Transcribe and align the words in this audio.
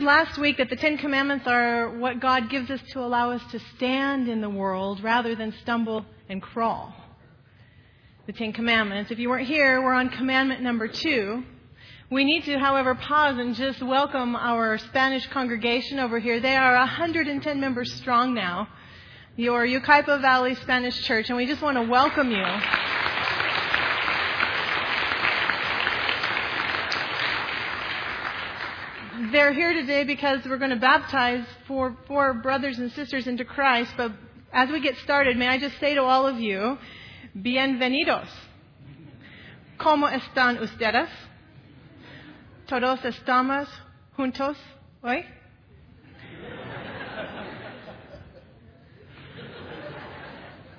last 0.00 0.38
week 0.38 0.56
that 0.58 0.70
the 0.70 0.76
Ten 0.76 0.96
Commandments 0.96 1.46
are 1.46 1.90
what 1.98 2.20
God 2.20 2.48
gives 2.48 2.70
us 2.70 2.80
to 2.92 3.00
allow 3.00 3.32
us 3.32 3.42
to 3.52 3.60
stand 3.76 4.28
in 4.28 4.40
the 4.40 4.48
world 4.48 5.02
rather 5.02 5.34
than 5.34 5.52
stumble 5.62 6.04
and 6.28 6.40
crawl. 6.40 6.94
The 8.26 8.32
Ten 8.32 8.52
Commandments. 8.52 9.10
If 9.10 9.18
you 9.18 9.28
weren't 9.28 9.46
here, 9.46 9.82
we're 9.82 9.92
on 9.92 10.08
commandment 10.08 10.62
number 10.62 10.88
two. 10.88 11.42
We 12.10 12.24
need 12.24 12.44
to, 12.44 12.58
however, 12.58 12.94
pause 12.94 13.38
and 13.38 13.54
just 13.54 13.82
welcome 13.82 14.34
our 14.36 14.78
Spanish 14.78 15.26
congregation 15.28 15.98
over 15.98 16.18
here. 16.18 16.40
They 16.40 16.56
are 16.56 16.74
110 16.74 17.60
members 17.60 17.92
strong 17.94 18.34
now. 18.34 18.68
Your 19.36 19.66
Yucaipa 19.66 20.20
Valley 20.20 20.54
Spanish 20.56 21.00
Church, 21.02 21.28
and 21.28 21.36
we 21.36 21.46
just 21.46 21.62
want 21.62 21.76
to 21.76 21.82
welcome 21.82 22.30
you. 22.30 22.89
They're 29.30 29.52
here 29.52 29.72
today 29.72 30.04
because 30.04 30.40
we're 30.44 30.58
going 30.58 30.70
to 30.70 30.76
baptize 30.76 31.44
four, 31.68 31.96
four 32.06 32.34
brothers 32.34 32.78
and 32.78 32.90
sisters 32.92 33.26
into 33.26 33.44
Christ. 33.44 33.92
But 33.96 34.12
as 34.52 34.70
we 34.70 34.80
get 34.80 34.96
started, 34.98 35.36
may 35.36 35.48
I 35.48 35.58
just 35.58 35.78
say 35.78 35.94
to 35.94 36.02
all 36.02 36.26
of 36.26 36.38
you, 36.38 36.78
bienvenidos. 37.36 38.28
¿Cómo 39.78 40.10
están 40.10 40.60
ustedes? 40.60 41.08
¿Todos 42.68 43.00
estamos 43.04 43.68
juntos 44.16 44.56
hoy? 45.02 45.24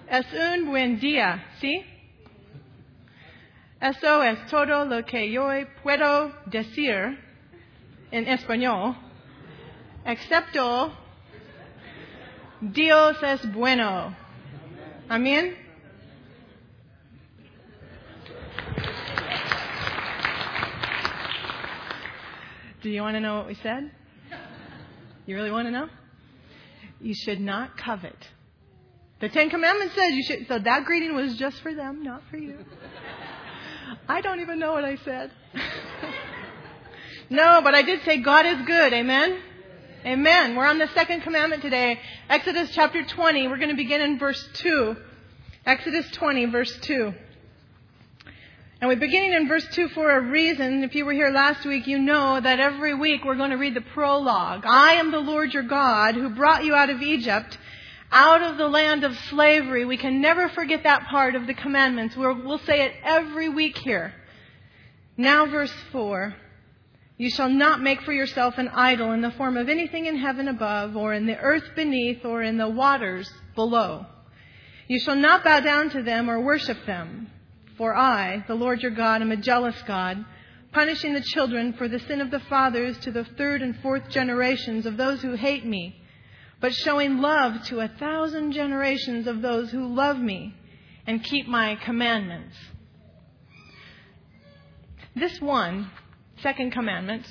Es 0.10 0.26
un 0.34 0.68
buen 0.68 1.00
día, 1.00 1.42
¿sí? 1.62 1.86
Eso 3.82 4.22
es 4.22 4.38
todo 4.50 4.84
lo 4.84 5.04
que 5.04 5.32
yo 5.32 5.50
puedo 5.82 6.34
decir 6.52 7.18
en 8.12 8.28
español, 8.28 8.96
excepto 10.06 10.92
Dios 12.62 13.18
es 13.24 13.46
bueno. 13.52 14.16
Amén. 15.10 15.56
Do 22.82 22.90
you 22.90 23.02
want 23.02 23.16
to 23.16 23.20
know 23.20 23.38
what 23.38 23.48
we 23.48 23.56
said? 23.56 23.92
You 25.26 25.36
really 25.36 25.52
want 25.52 25.68
to 25.68 25.72
know? 25.72 25.88
You 27.00 27.14
should 27.14 27.40
not 27.40 27.78
covet. 27.78 28.28
The 29.20 29.30
Ten 29.30 29.50
Commandments 29.50 29.96
says 29.96 30.14
you 30.14 30.24
should, 30.24 30.48
so 30.48 30.58
that 30.58 30.86
greeting 30.86 31.16
was 31.16 31.36
just 31.38 31.62
for 31.62 31.74
them, 31.74 32.04
not 32.04 32.24
for 32.30 32.38
you. 32.38 32.58
I 34.08 34.22
don't 34.22 34.40
even 34.40 34.58
know 34.58 34.74
what 34.74 34.84
I 34.84 34.96
said. 34.98 35.32
No, 37.32 37.62
but 37.64 37.74
I 37.74 37.82
did 37.82 38.04
say 38.04 38.18
God 38.18 38.46
is 38.46 38.66
good. 38.66 38.92
Amen? 38.92 39.40
Amen. 40.06 40.54
We're 40.58 40.66
on 40.66 40.80
the 40.80 40.90
second 40.90 41.22
commandment 41.22 41.62
today. 41.62 41.98
Exodus 42.28 42.72
chapter 42.74 43.06
20. 43.06 43.48
We're 43.48 43.56
going 43.56 43.70
to 43.70 43.76
begin 43.76 44.02
in 44.02 44.20
verse 44.20 44.50
2. 44.56 44.98
Exodus 45.66 46.12
20, 46.12 46.48
verse 46.48 46.78
2. 46.82 47.14
And 48.82 48.90
we're 48.90 48.98
beginning 48.98 49.32
in 49.32 49.48
verse 49.48 49.66
2 49.72 49.88
for 49.90 50.12
a 50.12 50.20
reason. 50.20 50.84
If 50.84 50.94
you 50.94 51.06
were 51.06 51.14
here 51.14 51.30
last 51.30 51.66
week, 51.66 51.88
you 51.88 52.00
know 52.00 52.42
that 52.42 52.60
every 52.60 52.94
week 52.94 53.24
we're 53.24 53.38
going 53.38 53.52
to 53.52 53.58
read 53.58 53.76
the 53.76 53.82
prologue. 53.82 54.66
I 54.66 54.96
am 54.96 55.12
the 55.12 55.20
Lord 55.20 55.54
your 55.54 55.64
God 55.64 56.16
who 56.16 56.32
brought 56.32 56.66
you 56.66 56.76
out 56.76 56.90
of 56.90 57.02
Egypt, 57.02 57.58
out 58.12 58.42
of 58.42 58.58
the 58.58 58.68
land 58.68 59.06
of 59.06 59.18
slavery. 59.30 59.86
We 59.86 59.96
can 59.96 60.20
never 60.20 60.50
forget 60.50 60.84
that 60.84 61.04
part 61.04 61.36
of 61.36 61.48
the 61.48 61.54
commandments. 61.54 62.18
We'll, 62.18 62.44
we'll 62.44 62.60
say 62.60 62.82
it 62.88 62.94
every 63.06 63.48
week 63.48 63.78
here. 63.78 64.14
Now, 65.16 65.46
verse 65.46 65.74
4. 65.94 66.36
You 67.18 67.30
shall 67.30 67.50
not 67.50 67.82
make 67.82 68.02
for 68.02 68.14
yourself 68.14 68.58
an 68.58 68.70
idol 68.70 69.12
in 69.12 69.22
the 69.22 69.32
form 69.32 69.58
of 69.58 69.70
anything 69.70 70.06
in 70.06 70.18
heaven 70.18 70.48
above, 70.48 70.96
or 70.96 71.14
in 71.14 71.28
the 71.28 71.38
earth 71.38 71.76
beneath, 71.76 72.26
or 72.26 72.42
in 72.42 72.58
the 72.58 72.70
waters 72.70 73.32
below. 73.56 74.06
You 74.88 75.00
shall 75.00 75.16
not 75.16 75.44
bow 75.44 75.60
down 75.60 75.90
to 75.92 76.02
them 76.02 76.30
or 76.30 76.42
worship 76.42 76.86
them. 76.86 77.30
For 77.78 77.96
I, 77.96 78.44
the 78.48 78.56
Lord 78.56 78.82
your 78.82 78.92
God, 78.92 79.22
am 79.22 79.32
a 79.32 79.38
jealous 79.38 79.82
God, 79.88 80.24
punishing 80.72 81.14
the 81.14 81.22
children 81.22 81.74
for 81.74 81.88
the 81.88 82.00
sin 82.00 82.22
of 82.22 82.32
the 82.32 82.40
fathers 82.42 82.98
to 83.00 83.12
the 83.12 83.24
third 83.38 83.62
and 83.62 83.76
fourth 83.82 84.10
generations 84.10 84.86
of 84.86 84.98
those 84.98 85.22
who 85.22 85.34
hate 85.34 85.66
me, 85.66 85.96
but 86.60 86.74
showing 86.74 87.20
love 87.20 87.64
to 87.66 87.80
a 87.80 87.88
thousand 87.88 88.52
generations 88.52 89.28
of 89.28 89.42
those 89.42 89.72
who 89.72 89.94
love 89.94 90.20
me 90.20 90.54
and 91.08 91.24
keep 91.24 91.48
my 91.48 91.76
commandments. 91.76 92.56
This 95.16 95.42
one 95.42 95.90
second 96.42 96.72
commandment, 96.72 97.26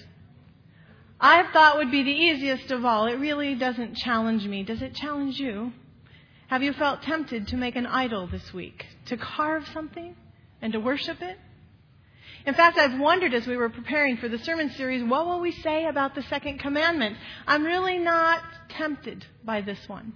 I 1.21 1.45
thought 1.53 1.77
would 1.77 1.91
be 1.91 2.03
the 2.03 2.11
easiest 2.11 2.71
of 2.71 2.85
all. 2.85 3.07
It 3.07 3.17
really 3.17 3.55
doesn't 3.55 3.97
challenge 3.97 4.45
me. 4.45 4.63
Does 4.63 4.81
it 4.81 4.95
challenge 4.95 5.39
you? 5.39 5.73
Have 6.49 6.63
you 6.63 6.73
felt 6.73 7.03
tempted 7.03 7.49
to 7.49 7.57
make 7.57 7.77
an 7.77 7.87
idol 7.87 8.27
this 8.27 8.53
week? 8.53 8.87
To 9.07 9.17
carve 9.17 9.69
something 9.69 10.17
and 10.63 10.73
to 10.73 10.81
worship 10.81 11.21
it? 11.21 11.37
In 12.47 12.55
fact, 12.55 12.79
I've 12.79 12.99
wondered 12.99 13.35
as 13.35 13.47
we 13.47 13.57
were 13.57 13.69
preparing 13.69 14.17
for 14.17 14.29
the 14.29 14.39
sermon 14.39 14.71
series, 14.71 15.05
what 15.05 15.27
will 15.27 15.41
we 15.41 15.53
say 15.53 15.85
about 15.85 16.15
the 16.15 16.23
second 16.23 16.59
commandment? 16.59 17.17
I'm 17.47 17.65
really 17.65 17.99
not 17.99 18.43
tempted 18.71 19.27
by 19.45 19.61
this 19.61 19.79
one. 19.87 20.15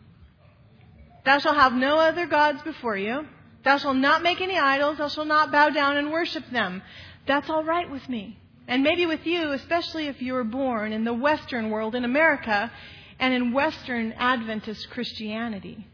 Thou 1.24 1.38
shalt 1.38 1.56
have 1.56 1.74
no 1.74 1.98
other 1.98 2.26
gods 2.26 2.62
before 2.62 2.96
you. 2.96 3.26
Thou 3.62 3.78
shalt 3.78 3.96
not 3.96 4.22
make 4.22 4.40
any 4.40 4.58
idols. 4.58 4.98
Thou 4.98 5.08
shalt 5.08 5.28
not 5.28 5.52
bow 5.52 5.70
down 5.70 5.98
and 5.98 6.10
worship 6.10 6.44
them. 6.50 6.82
That's 7.26 7.48
all 7.50 7.64
right 7.64 7.90
with 7.90 8.08
me. 8.08 8.38
And 8.66 8.82
maybe 8.82 9.06
with 9.06 9.26
you, 9.26 9.52
especially 9.52 10.06
if 10.06 10.22
you 10.22 10.32
were 10.32 10.44
born 10.44 10.92
in 10.92 11.04
the 11.04 11.12
Western 11.12 11.70
world, 11.70 11.94
in 11.94 12.04
America, 12.04 12.70
and 13.18 13.34
in 13.34 13.52
Western 13.52 14.12
Adventist 14.12 14.88
Christianity. 14.90 15.86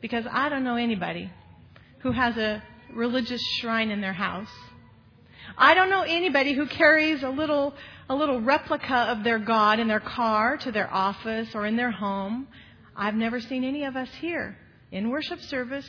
Because 0.00 0.24
I 0.30 0.48
don't 0.48 0.64
know 0.64 0.76
anybody 0.76 1.30
who 2.00 2.12
has 2.12 2.36
a 2.36 2.62
religious 2.92 3.42
shrine 3.58 3.90
in 3.90 4.00
their 4.00 4.12
house. 4.12 4.50
I 5.56 5.74
don't 5.74 5.90
know 5.90 6.02
anybody 6.02 6.52
who 6.52 6.66
carries 6.66 7.22
a 7.22 7.30
little, 7.30 7.74
a 8.08 8.14
little 8.14 8.40
replica 8.40 8.94
of 8.94 9.24
their 9.24 9.38
God 9.38 9.78
in 9.78 9.88
their 9.88 10.00
car 10.00 10.56
to 10.58 10.72
their 10.72 10.92
office 10.92 11.54
or 11.54 11.66
in 11.66 11.76
their 11.76 11.90
home. 11.90 12.48
I've 12.96 13.14
never 13.14 13.40
seen 13.40 13.64
any 13.64 13.84
of 13.84 13.96
us 13.96 14.08
here 14.20 14.58
in 14.92 15.10
worship 15.10 15.40
service 15.40 15.86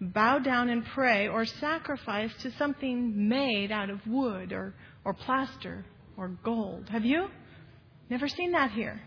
bow 0.00 0.38
down 0.38 0.68
and 0.68 0.84
pray 0.84 1.28
or 1.28 1.44
sacrifice 1.44 2.32
to 2.42 2.50
something 2.52 3.28
made 3.28 3.72
out 3.72 3.90
of 3.90 4.06
wood 4.06 4.52
or 4.52 4.74
or 5.06 5.14
plaster 5.14 5.86
or 6.16 6.28
gold. 6.42 6.88
Have 6.90 7.04
you? 7.04 7.28
Never 8.10 8.26
seen 8.26 8.52
that 8.52 8.72
here. 8.72 9.00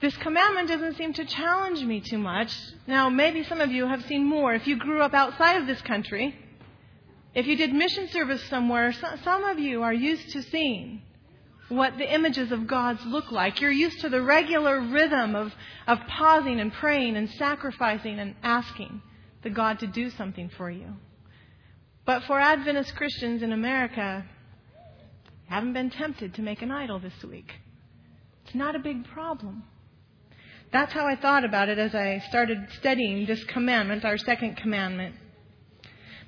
This 0.00 0.16
commandment 0.16 0.68
doesn't 0.68 0.96
seem 0.96 1.12
to 1.14 1.24
challenge 1.26 1.82
me 1.82 2.00
too 2.00 2.18
much. 2.18 2.50
Now, 2.86 3.10
maybe 3.10 3.44
some 3.44 3.60
of 3.60 3.70
you 3.70 3.86
have 3.86 4.04
seen 4.06 4.24
more. 4.24 4.54
If 4.54 4.66
you 4.66 4.76
grew 4.76 5.02
up 5.02 5.12
outside 5.12 5.60
of 5.60 5.66
this 5.66 5.82
country, 5.82 6.34
if 7.34 7.46
you 7.46 7.56
did 7.56 7.74
mission 7.74 8.08
service 8.08 8.42
somewhere, 8.44 8.94
some 9.22 9.44
of 9.44 9.58
you 9.58 9.82
are 9.82 9.92
used 9.92 10.30
to 10.30 10.42
seeing 10.42 11.02
what 11.68 11.98
the 11.98 12.10
images 12.10 12.50
of 12.50 12.66
gods 12.66 13.04
look 13.04 13.30
like. 13.30 13.60
You're 13.60 13.70
used 13.70 14.00
to 14.00 14.08
the 14.08 14.22
regular 14.22 14.80
rhythm 14.80 15.34
of, 15.34 15.52
of 15.86 15.98
pausing 16.08 16.58
and 16.58 16.72
praying 16.72 17.16
and 17.16 17.28
sacrificing 17.28 18.18
and 18.18 18.34
asking 18.42 19.02
the 19.42 19.50
God 19.50 19.80
to 19.80 19.86
do 19.86 20.08
something 20.08 20.48
for 20.56 20.70
you. 20.70 20.94
But 22.06 22.22
for 22.22 22.40
Adventist 22.40 22.96
Christians 22.96 23.42
in 23.42 23.52
America, 23.52 24.24
haven't 25.48 25.72
been 25.72 25.90
tempted 25.90 26.34
to 26.34 26.42
make 26.42 26.62
an 26.62 26.70
idol 26.70 26.98
this 26.98 27.24
week. 27.24 27.52
It's 28.44 28.54
not 28.54 28.76
a 28.76 28.78
big 28.78 29.04
problem. 29.08 29.64
That's 30.72 30.92
how 30.92 31.06
I 31.06 31.16
thought 31.16 31.44
about 31.44 31.68
it 31.68 31.78
as 31.78 31.94
I 31.94 32.22
started 32.28 32.58
studying 32.78 33.26
this 33.26 33.42
commandment, 33.44 34.04
our 34.04 34.18
second 34.18 34.56
commandment. 34.58 35.14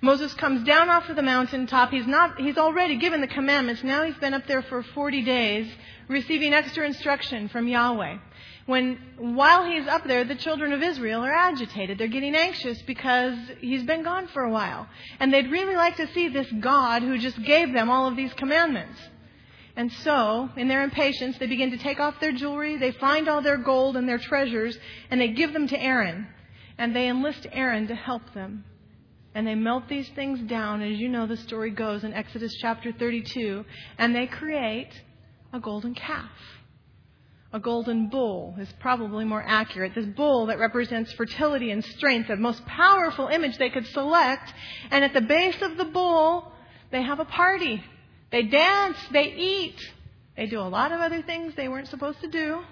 Moses 0.02 0.32
comes 0.34 0.64
down 0.64 0.88
off 0.88 1.10
of 1.10 1.16
the 1.16 1.22
mountaintop. 1.22 1.90
He's 1.90 2.06
not, 2.06 2.40
he's 2.40 2.56
already 2.56 2.96
given 2.96 3.20
the 3.20 3.26
commandments. 3.26 3.84
Now 3.84 4.04
he's 4.04 4.16
been 4.16 4.32
up 4.32 4.46
there 4.46 4.62
for 4.62 4.82
40 4.82 5.22
days 5.22 5.70
receiving 6.08 6.54
extra 6.54 6.86
instruction 6.86 7.48
from 7.48 7.68
Yahweh. 7.68 8.16
When, 8.64 8.98
while 9.18 9.64
he's 9.64 9.86
up 9.86 10.04
there, 10.06 10.24
the 10.24 10.36
children 10.36 10.72
of 10.72 10.82
Israel 10.82 11.22
are 11.22 11.32
agitated. 11.32 11.98
They're 11.98 12.08
getting 12.08 12.34
anxious 12.34 12.80
because 12.82 13.36
he's 13.60 13.82
been 13.82 14.02
gone 14.02 14.28
for 14.28 14.42
a 14.42 14.50
while. 14.50 14.86
And 15.18 15.32
they'd 15.32 15.50
really 15.50 15.76
like 15.76 15.96
to 15.96 16.06
see 16.14 16.28
this 16.28 16.50
God 16.60 17.02
who 17.02 17.18
just 17.18 17.42
gave 17.42 17.72
them 17.72 17.90
all 17.90 18.08
of 18.08 18.16
these 18.16 18.32
commandments. 18.34 18.98
And 19.76 19.92
so, 19.92 20.48
in 20.56 20.68
their 20.68 20.82
impatience, 20.82 21.38
they 21.38 21.46
begin 21.46 21.70
to 21.70 21.78
take 21.78 22.00
off 22.00 22.20
their 22.20 22.32
jewelry, 22.32 22.76
they 22.76 22.92
find 22.92 23.28
all 23.28 23.42
their 23.42 23.56
gold 23.56 23.96
and 23.96 24.08
their 24.08 24.18
treasures, 24.18 24.76
and 25.10 25.20
they 25.20 25.28
give 25.28 25.52
them 25.52 25.68
to 25.68 25.80
Aaron. 25.80 26.26
And 26.78 26.94
they 26.94 27.08
enlist 27.08 27.46
Aaron 27.52 27.88
to 27.88 27.94
help 27.94 28.34
them. 28.34 28.64
And 29.34 29.46
they 29.46 29.54
melt 29.54 29.88
these 29.88 30.08
things 30.10 30.40
down, 30.48 30.82
as 30.82 30.98
you 30.98 31.08
know 31.08 31.26
the 31.26 31.36
story 31.36 31.70
goes 31.70 32.02
in 32.02 32.12
Exodus 32.12 32.52
chapter 32.60 32.92
32, 32.92 33.64
and 33.98 34.14
they 34.14 34.26
create 34.26 34.90
a 35.52 35.60
golden 35.60 35.94
calf. 35.94 36.30
A 37.52 37.58
golden 37.58 38.08
bull 38.08 38.54
is 38.60 38.68
probably 38.78 39.24
more 39.24 39.42
accurate. 39.44 39.92
This 39.94 40.06
bull 40.06 40.46
that 40.46 40.58
represents 40.60 41.12
fertility 41.12 41.72
and 41.72 41.84
strength, 41.84 42.28
the 42.28 42.36
most 42.36 42.64
powerful 42.64 43.26
image 43.26 43.58
they 43.58 43.70
could 43.70 43.86
select. 43.88 44.52
And 44.90 45.04
at 45.04 45.12
the 45.12 45.20
base 45.20 45.60
of 45.60 45.76
the 45.76 45.86
bull, 45.86 46.52
they 46.92 47.02
have 47.02 47.18
a 47.18 47.24
party. 47.24 47.82
They 48.30 48.42
dance, 48.44 48.96
they 49.12 49.32
eat, 49.32 49.76
They 50.36 50.46
do 50.46 50.60
a 50.60 50.62
lot 50.62 50.92
of 50.92 51.00
other 51.00 51.22
things 51.22 51.54
they 51.54 51.68
weren't 51.68 51.88
supposed 51.88 52.20
to 52.20 52.28
do 52.28 52.62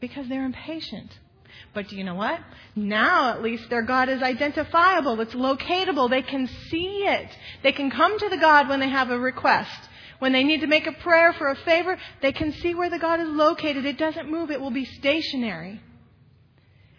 because 0.00 0.28
they're 0.28 0.44
impatient. 0.44 1.18
But 1.74 1.88
do 1.88 1.96
you 1.96 2.04
know 2.04 2.14
what? 2.14 2.40
Now 2.76 3.30
at 3.30 3.42
least 3.42 3.68
their 3.68 3.82
God 3.82 4.08
is 4.08 4.22
identifiable. 4.22 5.20
It's 5.20 5.34
locatable. 5.34 6.08
They 6.08 6.22
can 6.22 6.46
see 6.70 7.04
it. 7.06 7.28
They 7.62 7.72
can 7.72 7.90
come 7.90 8.18
to 8.18 8.28
the 8.28 8.36
God 8.36 8.68
when 8.68 8.80
they 8.80 8.88
have 8.88 9.10
a 9.10 9.18
request. 9.18 9.88
When 10.18 10.32
they 10.32 10.44
need 10.44 10.60
to 10.60 10.66
make 10.66 10.86
a 10.86 10.92
prayer 10.92 11.32
for 11.32 11.48
a 11.48 11.56
favor, 11.56 11.96
they 12.22 12.32
can 12.32 12.52
see 12.52 12.74
where 12.74 12.90
the 12.90 12.98
God 12.98 13.20
is 13.20 13.28
located. 13.28 13.84
It 13.84 13.98
doesn't 13.98 14.30
move. 14.30 14.50
It 14.50 14.60
will 14.60 14.70
be 14.70 14.84
stationary. 14.84 15.80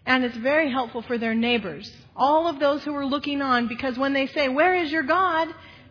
And 0.06 0.24
it's 0.24 0.38
very 0.38 0.72
helpful 0.72 1.02
for 1.02 1.18
their 1.18 1.36
neighbors. 1.36 1.92
All 2.16 2.48
of 2.48 2.60
those 2.60 2.84
who 2.84 2.96
are 2.96 3.06
looking 3.06 3.42
on, 3.42 3.68
because 3.68 3.98
when 3.98 4.14
they 4.14 4.28
say, 4.28 4.48
Where 4.50 4.74
is 4.74 4.92
your 4.92 5.04
God? 5.04 5.50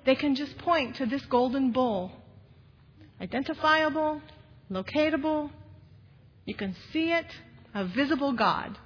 They 0.08 0.14
can 0.14 0.34
just 0.34 0.56
point 0.56 0.96
to 0.96 1.04
this 1.04 1.20
golden 1.26 1.70
bull. 1.70 2.10
Identifiable, 3.20 4.22
locatable, 4.70 5.50
you 6.46 6.54
can 6.54 6.74
see 6.94 7.12
it, 7.12 7.26
a 7.74 7.84
visible 7.84 8.32
God. 8.32 8.78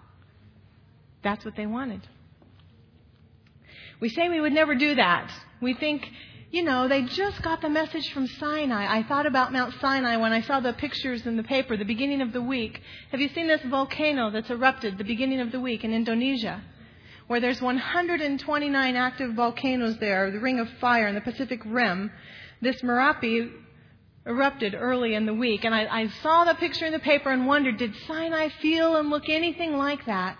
That's 1.22 1.44
what 1.44 1.54
they 1.54 1.64
wanted. 1.64 2.00
We 4.00 4.08
say 4.08 4.28
we 4.28 4.40
would 4.40 4.52
never 4.52 4.74
do 4.74 4.96
that. 4.96 5.30
We 5.60 5.74
think, 5.74 6.10
you 6.50 6.64
know, 6.64 6.88
they 6.88 7.02
just 7.02 7.40
got 7.40 7.60
the 7.60 7.70
message 7.70 8.12
from 8.12 8.26
Sinai. 8.26 8.92
I 8.92 9.04
thought 9.04 9.26
about 9.26 9.52
Mount 9.52 9.74
Sinai 9.80 10.16
when 10.16 10.32
I 10.32 10.42
saw 10.42 10.58
the 10.58 10.72
pictures 10.72 11.24
in 11.24 11.36
the 11.36 11.44
paper 11.44 11.76
the 11.76 11.84
beginning 11.84 12.20
of 12.20 12.32
the 12.32 12.42
week. 12.42 12.80
Have 13.12 13.20
you 13.20 13.28
seen 13.28 13.46
this 13.46 13.62
volcano 13.70 14.32
that's 14.32 14.50
erupted 14.50 14.98
the 14.98 15.04
beginning 15.04 15.38
of 15.38 15.52
the 15.52 15.60
week 15.60 15.84
in 15.84 15.94
Indonesia? 15.94 16.64
Where 17.26 17.40
there's 17.40 17.62
129 17.62 18.96
active 18.96 19.34
volcanoes 19.34 19.98
there, 19.98 20.30
the 20.30 20.40
Ring 20.40 20.58
of 20.58 20.68
Fire 20.80 21.06
in 21.06 21.14
the 21.14 21.20
Pacific 21.20 21.60
Rim. 21.64 22.10
This 22.60 22.80
Merapi 22.82 23.50
erupted 24.26 24.74
early 24.74 25.14
in 25.14 25.26
the 25.26 25.34
week. 25.34 25.64
And 25.64 25.74
I, 25.74 25.86
I 25.86 26.08
saw 26.22 26.44
the 26.44 26.54
picture 26.54 26.86
in 26.86 26.92
the 26.92 26.98
paper 26.98 27.30
and 27.30 27.46
wondered, 27.46 27.78
did 27.78 27.94
Sinai 28.06 28.48
feel 28.60 28.96
and 28.96 29.10
look 29.10 29.28
anything 29.28 29.76
like 29.76 30.06
that? 30.06 30.38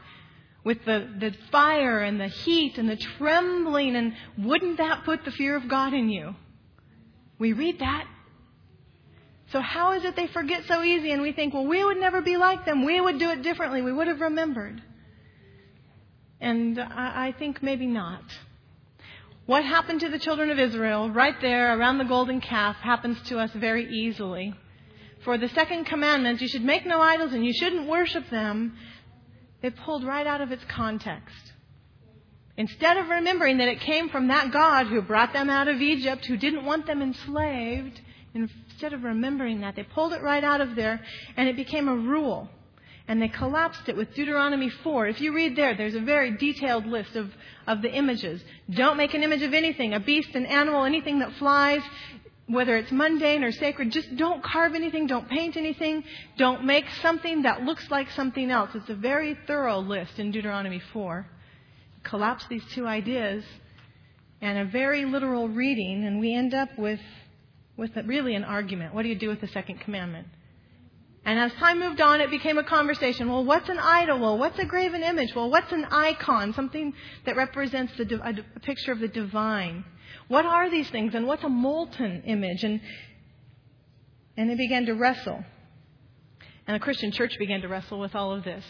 With 0.65 0.85
the, 0.85 1.09
the 1.19 1.35
fire 1.51 2.01
and 2.03 2.21
the 2.21 2.29
heat 2.29 2.79
and 2.79 2.89
the 2.89 2.97
trembling, 2.97 3.97
and 3.97 4.15
wouldn't 4.39 4.79
that 4.79 5.05
put 5.05 5.25
the 5.25 5.33
fear 5.33 5.57
of 5.57 5.69
God 5.69 5.93
in 5.93 6.09
you? 6.09 6.37
We 7.39 7.53
read 7.53 7.81
that. 7.81 8.07
So 9.51 9.61
how 9.61 9.93
is 9.95 10.05
it 10.05 10.15
they 10.15 10.29
forget 10.29 10.63
so 10.67 10.83
easy 10.83 11.11
and 11.11 11.21
we 11.21 11.33
think, 11.33 11.53
well, 11.53 11.67
we 11.67 11.85
would 11.85 11.99
never 11.99 12.23
be 12.23 12.37
like 12.37 12.65
them. 12.65 12.85
We 12.85 13.01
would 13.01 13.19
do 13.19 13.31
it 13.31 13.43
differently. 13.43 13.83
We 13.83 13.93
would 13.93 14.07
have 14.07 14.21
remembered. 14.21 14.81
And 16.43 16.77
I, 16.81 17.33
think 17.39 17.63
maybe 17.63 17.87
not. 17.87 18.25
What 19.47 19.65
happened 19.65 20.01
to 20.01 20.09
the 20.09 20.19
children 20.19 20.51
of 20.51 20.59
Israel 20.59 21.09
right 21.09 21.41
there 21.41 21.79
around 21.79 21.99
the 21.99 22.05
golden 22.05 22.41
calf 22.41 22.75
happens 22.77 23.17
to 23.29 23.39
us 23.39 23.53
very 23.53 23.89
easily. 23.89 24.53
For 25.25 25.39
the 25.39 25.49
second 25.51 25.85
commandment, 25.85 26.41
you 26.41 26.49
should 26.49 26.65
make 26.65 26.85
no 26.85 27.01
idols 27.01 27.33
and 27.33 27.47
you 27.47 27.53
shouldn't 27.53 27.89
worship 27.89 28.29
them, 28.29 28.77
they 29.61 29.71
pulled 29.71 30.03
right 30.03 30.27
out 30.27 30.41
of 30.41 30.51
its 30.51 30.65
context. 30.65 31.53
Instead 32.57 32.97
of 32.97 33.09
remembering 33.09 33.59
that 33.59 33.69
it 33.69 33.79
came 33.79 34.09
from 34.09 34.27
that 34.27 34.51
God 34.51 34.89
who 34.89 35.01
brought 35.01 35.33
them 35.33 35.49
out 35.49 35.69
of 35.69 35.81
Egypt, 35.81 36.27
who 36.27 36.37
didn't 36.37 36.65
want 36.65 36.87
them 36.87 37.03
enslaved, 37.03 38.01
instead 38.35 38.93
of 38.93 39.05
remembering 39.05 39.61
that, 39.61 39.77
they 39.77 39.85
pulled 39.85 40.13
it 40.13 40.23
right 40.23 40.43
out 40.43 40.61
of 40.61 40.75
there 40.75 41.01
and 41.37 41.49
it 41.49 41.55
became 41.55 41.87
a 41.87 41.95
rule 41.95 42.51
and 43.09 43.21
they 43.21 43.29
collapsed 43.29 43.89
it 43.89 43.97
with 43.97 44.15
Deuteronomy 44.15 44.71
4. 44.71 45.09
If 45.09 45.21
you 45.21 45.35
read 45.35 45.57
there, 45.57 45.77
there's 45.77 45.95
a 45.95 46.01
very 46.01 46.37
detailed 46.37 46.87
list 46.87 47.17
of, 47.17 47.31
of 47.67 47.83
the 47.83 47.93
images. 47.93 48.43
Don't 48.71 48.97
make 48.97 49.15
an 49.15 49.23
image 49.23 49.43
of 49.43 49.55
anything, 49.55 49.95
a 49.95 50.01
beast, 50.01 50.35
an 50.35 50.47
animal, 50.47 50.85
anything 50.85 51.19
that 51.19 51.33
flies, 51.39 51.83
whether 52.47 52.77
it's 52.77 52.93
mundane 52.93 53.43
or 53.43 53.51
sacred. 53.51 53.91
Just 53.91 54.17
don't 54.17 54.43
carve 54.43 54.75
anything, 54.75 55.07
don't 55.07 55.29
paint 55.29 55.57
anything, 55.57 56.05
don't 56.39 56.65
make 56.65 56.85
something 57.01 57.43
that 57.43 57.63
looks 57.63 57.91
like 57.91 58.11
something 58.11 58.51
else. 58.51 58.71
It's 58.75 58.91
a 58.91 58.95
very 58.95 59.37
thorough 59.47 59.81
list 59.81 60.19
in 60.19 60.31
Deuteronomy 60.31 60.81
4. 60.93 61.27
Collapse 62.05 62.45
these 62.49 62.65
two 62.75 62.87
ideas 62.87 63.45
and 64.41 64.59
a 64.59 64.65
very 64.65 65.05
literal 65.05 65.49
reading, 65.49 66.05
and 66.05 66.19
we 66.19 66.35
end 66.35 66.53
up 66.53 66.69
with, 66.77 67.01
with 67.77 67.91
really 68.07 68.35
an 68.35 68.45
argument. 68.45 68.93
What 68.93 69.03
do 69.03 69.09
you 69.09 69.19
do 69.19 69.29
with 69.29 69.41
the 69.41 69.49
second 69.49 69.81
commandment? 69.81 70.27
And 71.25 71.39
as 71.39 71.53
time 71.55 71.79
moved 71.79 72.01
on, 72.01 72.21
it 72.21 72.31
became 72.31 72.59
a 72.59 72.65
conversation. 72.65 73.31
Well, 73.31 73.45
what's 73.45 73.69
an 73.69 73.79
idol? 73.79 74.19
Well, 74.19 74.39
what's 74.39 74.59
a 74.59 74.65
graven 74.65 75.03
image? 75.03 75.35
Well, 75.37 75.51
what's 75.51 75.71
an 75.71 75.85
icon? 75.85 76.53
Something 76.53 76.95
that 77.25 77.37
represents 77.37 77.93
the, 77.97 78.21
a, 78.25 78.61
picture 78.61 78.91
of 78.91 78.99
the 78.99 79.09
divine. 79.09 79.85
What 80.27 80.47
are 80.47 80.69
these 80.69 80.91
things? 80.91 81.15
And 81.15 81.27
what's 81.27 81.45
a 81.45 81.49
molten 81.49 82.23
image? 82.27 82.65
And, 82.65 82.81
and 84.37 84.51
they 84.51 84.57
began 84.57 84.85
to 84.87 84.95
wrestle. 84.95 85.45
And 86.67 86.75
the 86.75 86.81
Christian 86.81 87.13
church 87.13 87.39
began 87.39 87.61
to 87.61 87.69
wrestle 87.69 88.01
with 88.01 88.17
all 88.17 88.33
of 88.33 88.43
this. 88.43 88.65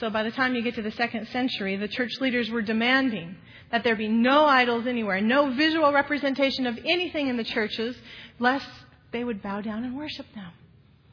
So 0.00 0.08
by 0.08 0.22
the 0.22 0.30
time 0.30 0.54
you 0.54 0.62
get 0.62 0.76
to 0.76 0.82
the 0.82 0.92
second 0.92 1.28
century, 1.28 1.76
the 1.76 1.88
church 1.88 2.12
leaders 2.20 2.48
were 2.48 2.62
demanding 2.62 3.36
that 3.70 3.84
there 3.84 3.96
be 3.96 4.08
no 4.08 4.46
idols 4.46 4.86
anywhere, 4.86 5.20
no 5.20 5.52
visual 5.52 5.92
representation 5.92 6.66
of 6.66 6.78
anything 6.86 7.28
in 7.28 7.36
the 7.36 7.44
churches, 7.44 7.94
lest 8.38 8.68
they 9.12 9.24
would 9.24 9.42
bow 9.42 9.60
down 9.60 9.84
and 9.84 9.96
worship 9.96 10.26
them. 10.34 10.52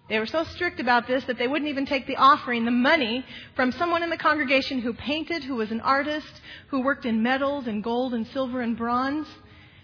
They 0.08 0.20
were 0.20 0.28
so 0.28 0.44
strict 0.44 0.80
about 0.80 1.08
this 1.08 1.24
that 1.26 1.40
they 1.40 1.48
wouldn't 1.48 1.70
even 1.70 1.88
take 1.88 2.06
the 2.06 2.18
offering, 2.18 2.64
the 2.64 2.72
money, 2.72 3.26
from 3.56 3.72
someone 3.72 4.04
in 4.04 4.12
the 4.12 4.18
congregation 4.18 4.80
who 4.80 4.94
painted, 4.94 5.44
who 5.44 5.56
was 5.56 5.72
an 5.72 5.82
artist, 5.82 6.42
who 6.68 6.82
worked 6.82 7.06
in 7.06 7.24
metals 7.24 7.66
and 7.66 7.84
gold 7.84 8.14
and 8.14 8.28
silver 8.28 8.62
and 8.62 8.78
bronze, 8.78 9.28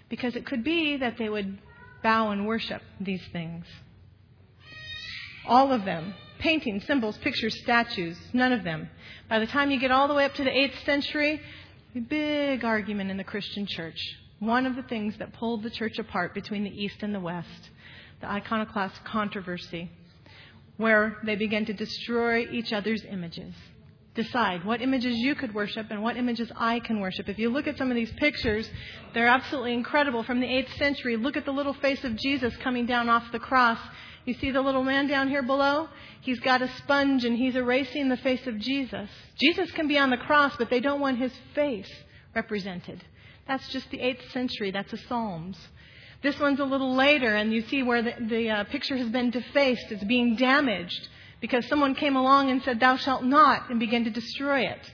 because 0.09 0.35
it 0.35 0.45
could 0.45 0.63
be 0.63 0.97
that 0.97 1.17
they 1.17 1.27
would 1.27 1.57
bow 2.03 2.29
and 2.29 2.45
worship 2.45 2.83
these 2.99 3.23
things. 3.31 3.65
All 5.47 5.71
of 5.71 5.85
them. 5.85 6.13
Paintings, 6.37 6.85
symbols, 6.85 7.17
pictures, 7.19 7.59
statues, 7.61 8.17
none 8.33 8.51
of 8.51 8.63
them. 8.63 8.89
By 9.27 9.39
the 9.39 9.47
time 9.47 9.71
you 9.71 9.79
get 9.79 9.91
all 9.91 10.07
the 10.07 10.13
way 10.13 10.25
up 10.25 10.33
to 10.35 10.43
the 10.43 10.49
8th 10.49 10.85
century, 10.85 11.41
a 11.95 11.99
big 11.99 12.63
argument 12.63 13.09
in 13.09 13.17
the 13.17 13.23
Christian 13.23 13.65
church. 13.65 13.99
One 14.39 14.65
of 14.65 14.75
the 14.75 14.83
things 14.83 15.17
that 15.17 15.33
pulled 15.33 15.63
the 15.63 15.69
church 15.69 15.97
apart 15.99 16.33
between 16.33 16.63
the 16.63 16.69
East 16.69 16.97
and 17.01 17.13
the 17.13 17.19
West. 17.19 17.69
The 18.21 18.27
iconoclast 18.27 19.03
controversy 19.03 19.89
where 20.81 21.17
they 21.23 21.35
begin 21.35 21.65
to 21.65 21.73
destroy 21.73 22.47
each 22.51 22.73
other's 22.73 23.05
images. 23.05 23.53
Decide 24.13 24.65
what 24.65 24.81
images 24.81 25.15
you 25.17 25.35
could 25.35 25.53
worship 25.53 25.87
and 25.89 26.03
what 26.03 26.17
images 26.17 26.51
I 26.57 26.81
can 26.81 26.99
worship. 26.99 27.29
If 27.29 27.39
you 27.39 27.49
look 27.49 27.67
at 27.67 27.77
some 27.77 27.89
of 27.89 27.95
these 27.95 28.11
pictures, 28.13 28.69
they're 29.13 29.27
absolutely 29.27 29.73
incredible 29.73 30.23
from 30.23 30.41
the 30.41 30.47
8th 30.47 30.77
century. 30.77 31.15
Look 31.15 31.37
at 31.37 31.45
the 31.45 31.53
little 31.53 31.73
face 31.75 32.03
of 32.03 32.17
Jesus 32.17 32.53
coming 32.57 32.85
down 32.85 33.07
off 33.07 33.31
the 33.31 33.39
cross. 33.39 33.79
You 34.25 34.33
see 34.33 34.51
the 34.51 34.61
little 34.61 34.83
man 34.83 35.07
down 35.07 35.29
here 35.29 35.43
below? 35.43 35.87
He's 36.19 36.39
got 36.41 36.61
a 36.61 36.67
sponge 36.79 37.23
and 37.23 37.37
he's 37.37 37.55
erasing 37.55 38.09
the 38.09 38.17
face 38.17 38.45
of 38.47 38.59
Jesus. 38.59 39.09
Jesus 39.39 39.71
can 39.71 39.87
be 39.87 39.97
on 39.97 40.09
the 40.09 40.17
cross, 40.17 40.55
but 40.57 40.69
they 40.69 40.81
don't 40.81 40.99
want 40.99 41.17
his 41.17 41.33
face 41.55 41.89
represented. 42.35 43.03
That's 43.47 43.67
just 43.69 43.89
the 43.91 43.99
8th 43.99 44.31
century. 44.31 44.71
That's 44.71 44.91
the 44.91 44.97
Psalms. 44.97 45.57
This 46.21 46.39
one's 46.39 46.59
a 46.59 46.65
little 46.65 46.95
later, 46.95 47.35
and 47.35 47.51
you 47.51 47.61
see 47.63 47.81
where 47.81 48.03
the, 48.03 48.13
the 48.19 48.49
uh, 48.49 48.63
picture 48.65 48.95
has 48.95 49.09
been 49.09 49.31
defaced. 49.31 49.91
It's 49.91 50.03
being 50.03 50.35
damaged 50.35 51.09
because 51.39 51.65
someone 51.67 51.95
came 51.95 52.15
along 52.15 52.51
and 52.51 52.61
said, 52.61 52.79
Thou 52.79 52.97
shalt 52.97 53.23
not, 53.23 53.69
and 53.69 53.79
began 53.79 54.03
to 54.03 54.11
destroy 54.11 54.61
it. 54.61 54.91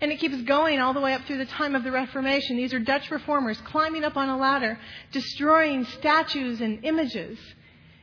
And 0.00 0.10
it 0.10 0.18
keeps 0.18 0.40
going 0.42 0.80
all 0.80 0.94
the 0.94 1.00
way 1.00 1.12
up 1.12 1.22
through 1.26 1.38
the 1.38 1.46
time 1.46 1.74
of 1.74 1.82
the 1.82 1.90
Reformation. 1.90 2.56
These 2.56 2.72
are 2.72 2.78
Dutch 2.78 3.10
reformers 3.10 3.60
climbing 3.66 4.04
up 4.04 4.16
on 4.16 4.28
a 4.28 4.38
ladder, 4.38 4.78
destroying 5.12 5.84
statues 5.84 6.60
and 6.60 6.84
images. 6.84 7.38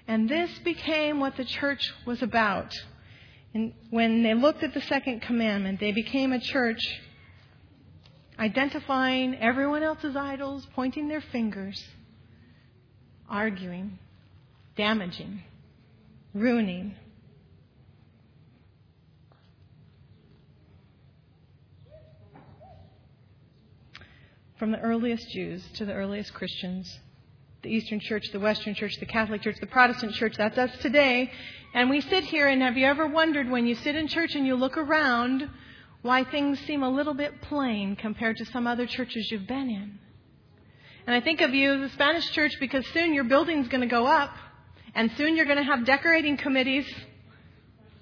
And 0.08 0.30
this 0.30 0.52
became 0.60 1.20
what 1.20 1.38
the 1.38 1.46
church 1.46 1.92
was 2.06 2.22
about. 2.22 2.74
And 3.54 3.74
when 3.90 4.22
they 4.22 4.36
looked 4.36 4.62
at 4.62 4.74
the 4.74 4.82
second 4.82 5.22
commandment, 5.22 5.80
they 5.80 5.92
became 5.92 6.34
a 6.34 6.40
church 6.40 6.82
identifying 8.38 9.36
everyone 9.38 9.82
else's 9.82 10.16
idols, 10.16 10.68
pointing 10.76 11.08
their 11.08 11.22
fingers, 11.22 11.84
arguing, 13.30 13.98
damaging, 14.76 15.42
ruining. 16.34 16.96
From 24.58 24.72
the 24.72 24.80
earliest 24.80 25.30
Jews 25.30 25.64
to 25.76 25.86
the 25.86 25.94
earliest 25.94 26.34
Christians, 26.34 27.00
the 27.62 27.70
Eastern 27.70 28.00
Church, 28.00 28.24
the 28.32 28.40
Western 28.40 28.74
Church, 28.74 28.98
the 29.00 29.06
Catholic 29.06 29.42
Church, 29.42 29.58
the 29.60 29.68
Protestant 29.68 30.14
Church, 30.14 30.36
that's 30.38 30.58
us 30.58 30.72
today. 30.80 31.32
And 31.74 31.90
we 31.90 32.02
sit 32.02 32.24
here, 32.24 32.48
and 32.48 32.62
have 32.62 32.78
you 32.78 32.86
ever 32.86 33.08
wondered 33.08 33.50
when 33.50 33.68
you 33.68 33.76
sit 33.76 33.96
in 33.96 34.08
church 34.08 34.36
and 34.36 34.48
you 34.48 34.56
look 34.56 34.78
around 34.78 35.50
why 36.02 36.24
things 36.24 36.60
seem 36.62 36.82
a 36.82 36.90
little 36.90 37.14
bit 37.14 37.42
plain 37.42 37.96
compared 37.96 38.38
to 38.38 38.46
some 38.46 38.66
other 38.66 38.88
churches 38.88 39.30
you've 39.30 39.48
been 39.48 39.70
in? 39.70 40.00
And 41.08 41.16
I 41.16 41.22
think 41.22 41.40
of 41.40 41.54
you, 41.54 41.80
the 41.80 41.90
Spanish 41.90 42.30
church, 42.32 42.60
because 42.60 42.86
soon 42.88 43.14
your 43.14 43.24
building's 43.24 43.70
going 43.70 43.82
to 43.82 43.88
go 43.88 44.06
up, 44.06 44.32
and 44.94 45.10
soon 45.16 45.38
you're 45.38 45.46
going 45.46 45.58
to 45.58 45.64
have 45.64 45.86
decorating 45.86 46.36
committees. 46.36 46.86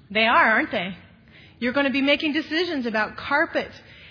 They 0.09 0.25
are, 0.25 0.51
aren't 0.51 0.71
they? 0.71 0.97
You're 1.59 1.74
going 1.74 1.85
to 1.85 1.91
be 1.91 2.01
making 2.01 2.33
decisions 2.33 2.88
about 2.88 3.15
carpet 3.15 3.69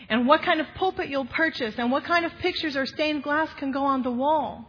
and 0.09 0.29
what 0.29 0.43
kind 0.43 0.61
of 0.61 0.67
pulpit 0.77 1.09
you'll 1.09 1.25
purchase 1.25 1.75
and 1.77 1.91
what 1.91 2.05
kind 2.05 2.25
of 2.25 2.33
pictures 2.41 2.77
or 2.77 2.87
stained 2.87 3.25
glass 3.25 3.49
can 3.59 3.73
go 3.73 3.85
on 3.85 4.03
the 4.03 4.11
wall. 4.13 4.65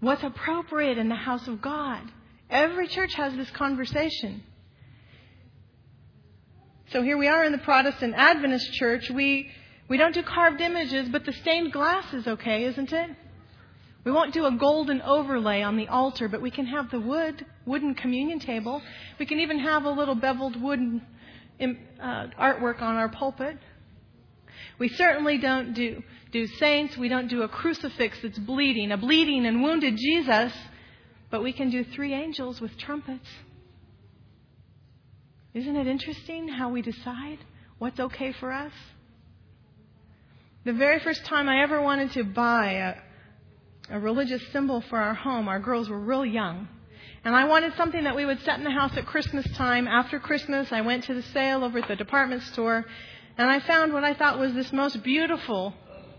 What's 0.00 0.22
appropriate 0.22 0.98
in 0.98 1.08
the 1.08 1.14
house 1.14 1.46
of 1.48 1.60
God? 1.60 2.00
Every 2.48 2.88
church 2.88 3.14
has 3.14 3.34
this 3.34 3.50
conversation. 3.50 4.42
So 6.90 7.02
here 7.02 7.18
we 7.18 7.28
are 7.28 7.44
in 7.44 7.52
the 7.52 7.58
Protestant 7.58 8.14
Adventist 8.16 8.72
church. 8.74 9.10
We, 9.10 9.50
we 9.88 9.96
don't 9.96 10.14
do 10.14 10.22
carved 10.22 10.60
images, 10.60 11.08
but 11.08 11.24
the 11.24 11.32
stained 11.32 11.72
glass 11.72 12.12
is 12.12 12.26
okay, 12.26 12.64
isn't 12.64 12.92
it? 12.92 13.10
We 14.04 14.12
won't 14.12 14.32
do 14.32 14.46
a 14.46 14.52
golden 14.52 15.02
overlay 15.02 15.62
on 15.62 15.76
the 15.76 15.88
altar, 15.88 16.28
but 16.28 16.40
we 16.40 16.50
can 16.50 16.66
have 16.66 16.90
the 16.90 17.00
wood, 17.00 17.44
wooden 17.64 17.94
communion 17.94 18.38
table. 18.38 18.80
We 19.18 19.26
can 19.26 19.40
even 19.40 19.58
have 19.58 19.84
a 19.84 19.90
little 19.90 20.14
beveled 20.14 20.60
wooden 20.60 21.02
uh, 21.60 22.26
artwork 22.38 22.82
on 22.82 22.94
our 22.94 23.08
pulpit. 23.08 23.58
We 24.78 24.88
certainly 24.90 25.38
don't 25.38 25.74
do, 25.74 26.02
do 26.30 26.46
saints. 26.46 26.96
We 26.96 27.08
don't 27.08 27.28
do 27.28 27.42
a 27.42 27.48
crucifix 27.48 28.18
that's 28.22 28.38
bleeding, 28.38 28.92
a 28.92 28.96
bleeding 28.96 29.46
and 29.46 29.62
wounded 29.62 29.96
Jesus, 29.96 30.52
but 31.30 31.42
we 31.42 31.52
can 31.52 31.70
do 31.70 31.82
three 31.82 32.12
angels 32.12 32.60
with 32.60 32.76
trumpets. 32.78 33.28
Isn't 35.54 35.76
it 35.76 35.86
interesting 35.86 36.48
how 36.48 36.68
we 36.68 36.82
decide 36.82 37.38
what's 37.78 37.98
okay 37.98 38.32
for 38.32 38.52
us? 38.52 38.72
The 40.66 40.72
very 40.72 40.98
first 40.98 41.24
time 41.24 41.48
I 41.48 41.62
ever 41.62 41.80
wanted 41.80 42.10
to 42.14 42.24
buy 42.24 42.72
a, 42.72 43.96
a 43.96 44.00
religious 44.00 44.42
symbol 44.50 44.80
for 44.80 44.98
our 44.98 45.14
home, 45.14 45.46
our 45.46 45.60
girls 45.60 45.88
were 45.88 46.00
real 46.00 46.26
young. 46.26 46.66
And 47.24 47.36
I 47.36 47.44
wanted 47.44 47.74
something 47.76 48.02
that 48.02 48.16
we 48.16 48.24
would 48.24 48.40
set 48.40 48.58
in 48.58 48.64
the 48.64 48.72
house 48.72 48.96
at 48.96 49.06
Christmas 49.06 49.46
time. 49.56 49.86
After 49.86 50.18
Christmas, 50.18 50.72
I 50.72 50.80
went 50.80 51.04
to 51.04 51.14
the 51.14 51.22
sale 51.22 51.62
over 51.62 51.78
at 51.78 51.86
the 51.86 51.94
department 51.94 52.42
store, 52.42 52.84
and 53.38 53.48
I 53.48 53.60
found 53.60 53.92
what 53.92 54.02
I 54.02 54.14
thought 54.14 54.40
was 54.40 54.54
this 54.54 54.72
most 54.72 55.04
beautiful 55.04 55.72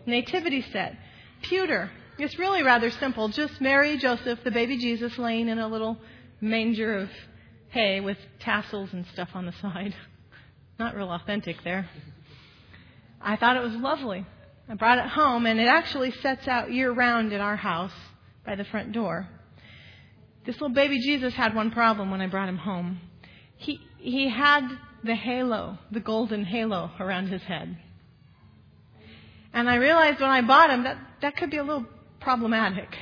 nativity 0.05 0.61
set. 0.71 0.97
Pewter. 1.41 1.91
It's 2.17 2.39
really 2.39 2.63
rather 2.63 2.89
simple. 2.89 3.27
Just 3.27 3.59
Mary, 3.59 3.97
Joseph, 3.97 4.39
the 4.45 4.51
baby 4.51 4.77
Jesus 4.77 5.17
laying 5.17 5.49
in 5.49 5.59
a 5.59 5.67
little 5.67 5.97
manger 6.39 6.99
of 6.99 7.09
hay 7.71 7.99
with 7.99 8.17
tassels 8.39 8.93
and 8.93 9.05
stuff 9.07 9.27
on 9.33 9.45
the 9.45 9.51
side. 9.61 9.93
Not 10.79 10.95
real 10.95 11.11
authentic 11.11 11.57
there. 11.65 11.89
I 13.19 13.35
thought 13.35 13.57
it 13.57 13.63
was 13.63 13.73
lovely. 13.73 14.25
I 14.69 14.73
brought 14.73 14.97
it 14.97 15.07
home, 15.07 15.45
and 15.45 15.59
it 15.59 15.67
actually 15.67 16.11
sets 16.11 16.47
out 16.47 16.71
year 16.71 16.91
round 16.91 17.31
in 17.31 17.39
our 17.39 17.55
house 17.55 17.93
by 18.45 18.55
the 18.55 18.65
front 18.65 18.91
door. 18.91 19.27
This 20.45 20.55
little 20.55 20.75
baby 20.75 20.99
Jesus 20.99 21.33
had 21.33 21.55
one 21.55 21.71
problem 21.71 22.11
when 22.11 22.21
I 22.21 22.27
brought 22.27 22.49
him 22.49 22.57
home. 22.57 22.99
He, 23.55 23.79
he 23.97 24.29
had 24.29 24.67
the 25.03 25.15
halo, 25.15 25.77
the 25.91 25.99
golden 25.99 26.45
halo 26.45 26.91
around 26.99 27.27
his 27.27 27.41
head. 27.43 27.77
And 29.53 29.69
I 29.69 29.75
realized 29.75 30.19
when 30.19 30.29
I 30.29 30.41
bought 30.41 30.69
him 30.69 30.83
that 30.83 30.97
that 31.21 31.37
could 31.37 31.49
be 31.49 31.57
a 31.57 31.63
little 31.63 31.85
problematic. 32.19 32.95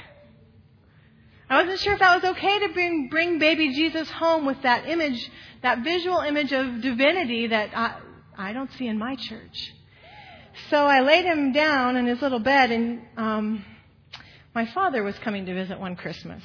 I 1.50 1.62
wasn't 1.62 1.80
sure 1.80 1.94
if 1.94 2.00
that 2.00 2.22
was 2.22 2.32
okay 2.32 2.60
to 2.60 2.74
bring, 2.74 3.10
bring 3.10 3.40
baby 3.40 3.74
Jesus 3.74 4.10
home 4.10 4.46
with 4.46 4.62
that 4.64 4.88
image, 4.88 5.32
that 5.62 5.84
visual 5.84 6.20
image 6.20 6.52
of 6.52 6.82
divinity 6.82 7.48
that 7.48 7.70
I, 7.76 8.00
I 8.38 8.54
don't 8.54 8.72
see 8.74 8.88
in 8.88 8.98
my 8.98 9.16
church. 9.16 9.74
So 10.70 10.86
I 10.86 11.02
laid 11.02 11.26
him 11.26 11.52
down 11.52 11.96
in 11.96 12.06
his 12.06 12.22
little 12.22 12.40
bed, 12.40 12.72
and 12.72 13.02
um, 13.18 13.66
my 14.54 14.66
father 14.68 15.04
was 15.04 15.18
coming 15.20 15.46
to 15.46 15.54
visit 15.54 15.80
one 15.80 15.96
Christmas. 15.96 16.44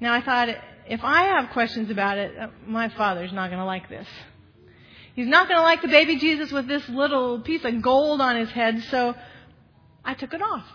Now 0.00 0.14
I 0.14 0.22
thought, 0.22 0.48
if 0.88 1.00
I 1.02 1.24
have 1.24 1.50
questions 1.50 1.90
about 1.90 2.18
it, 2.18 2.36
uh, 2.38 2.48
my 2.66 2.88
father's 2.88 3.32
not 3.32 3.48
going 3.48 3.58
to 3.58 3.64
like 3.64 3.88
this. 3.88 4.06
He's 5.14 5.28
not 5.28 5.48
going 5.48 5.58
to 5.58 5.62
like 5.62 5.82
the 5.82 5.88
baby 5.88 6.18
Jesus 6.18 6.50
with 6.50 6.66
this 6.66 6.88
little 6.88 7.40
piece 7.40 7.64
of 7.64 7.80
gold 7.82 8.20
on 8.20 8.36
his 8.36 8.50
head, 8.50 8.82
so 8.90 9.14
I 10.04 10.14
took 10.14 10.34
it 10.34 10.42
off. 10.42 10.66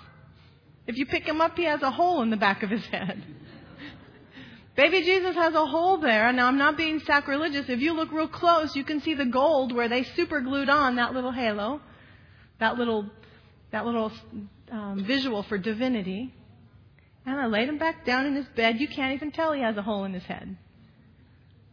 If 0.88 0.98
you 0.98 1.06
pick 1.06 1.26
him 1.26 1.42
up, 1.42 1.58
he 1.58 1.66
has 1.66 1.82
a 1.82 1.92
hole 1.92 2.22
in 2.22 2.30
the 2.30 2.38
back 2.38 2.64
of 2.64 2.70
his 2.70 2.86
head. 2.92 3.24
Baby 4.80 5.02
Jesus 5.02 5.36
has 5.36 5.54
a 5.56 5.66
hole 5.66 5.98
there. 5.98 6.32
Now, 6.32 6.48
I'm 6.48 6.58
not 6.58 6.78
being 6.78 7.02
sacrilegious. 7.02 7.66
If 7.68 7.82
you 7.82 7.92
look 7.92 8.14
real 8.14 8.30
close, 8.30 8.78
you 8.78 8.86
can 8.86 9.02
see 9.02 9.14
the 9.14 9.26
gold 9.26 9.76
where 9.76 9.90
they 9.90 10.04
super 10.04 10.40
glued 10.40 10.70
on 10.70 10.96
that 10.96 11.14
little 11.14 11.34
halo, 11.34 11.82
that 12.62 12.78
little, 12.78 13.10
that 13.74 13.86
little 13.86 14.10
um, 14.72 15.04
visual 15.06 15.44
for 15.44 15.58
divinity. 15.58 16.34
And 17.26 17.38
I 17.38 17.48
laid 17.48 17.68
him 17.68 17.78
back 17.78 18.06
down 18.06 18.26
in 18.26 18.36
his 18.36 18.46
bed. 18.56 18.80
You 18.80 18.88
can't 18.88 19.14
even 19.16 19.32
tell 19.34 19.52
he 19.52 19.62
has 19.62 19.76
a 19.76 19.82
hole 19.82 20.06
in 20.06 20.14
his 20.14 20.24
head. 20.24 20.56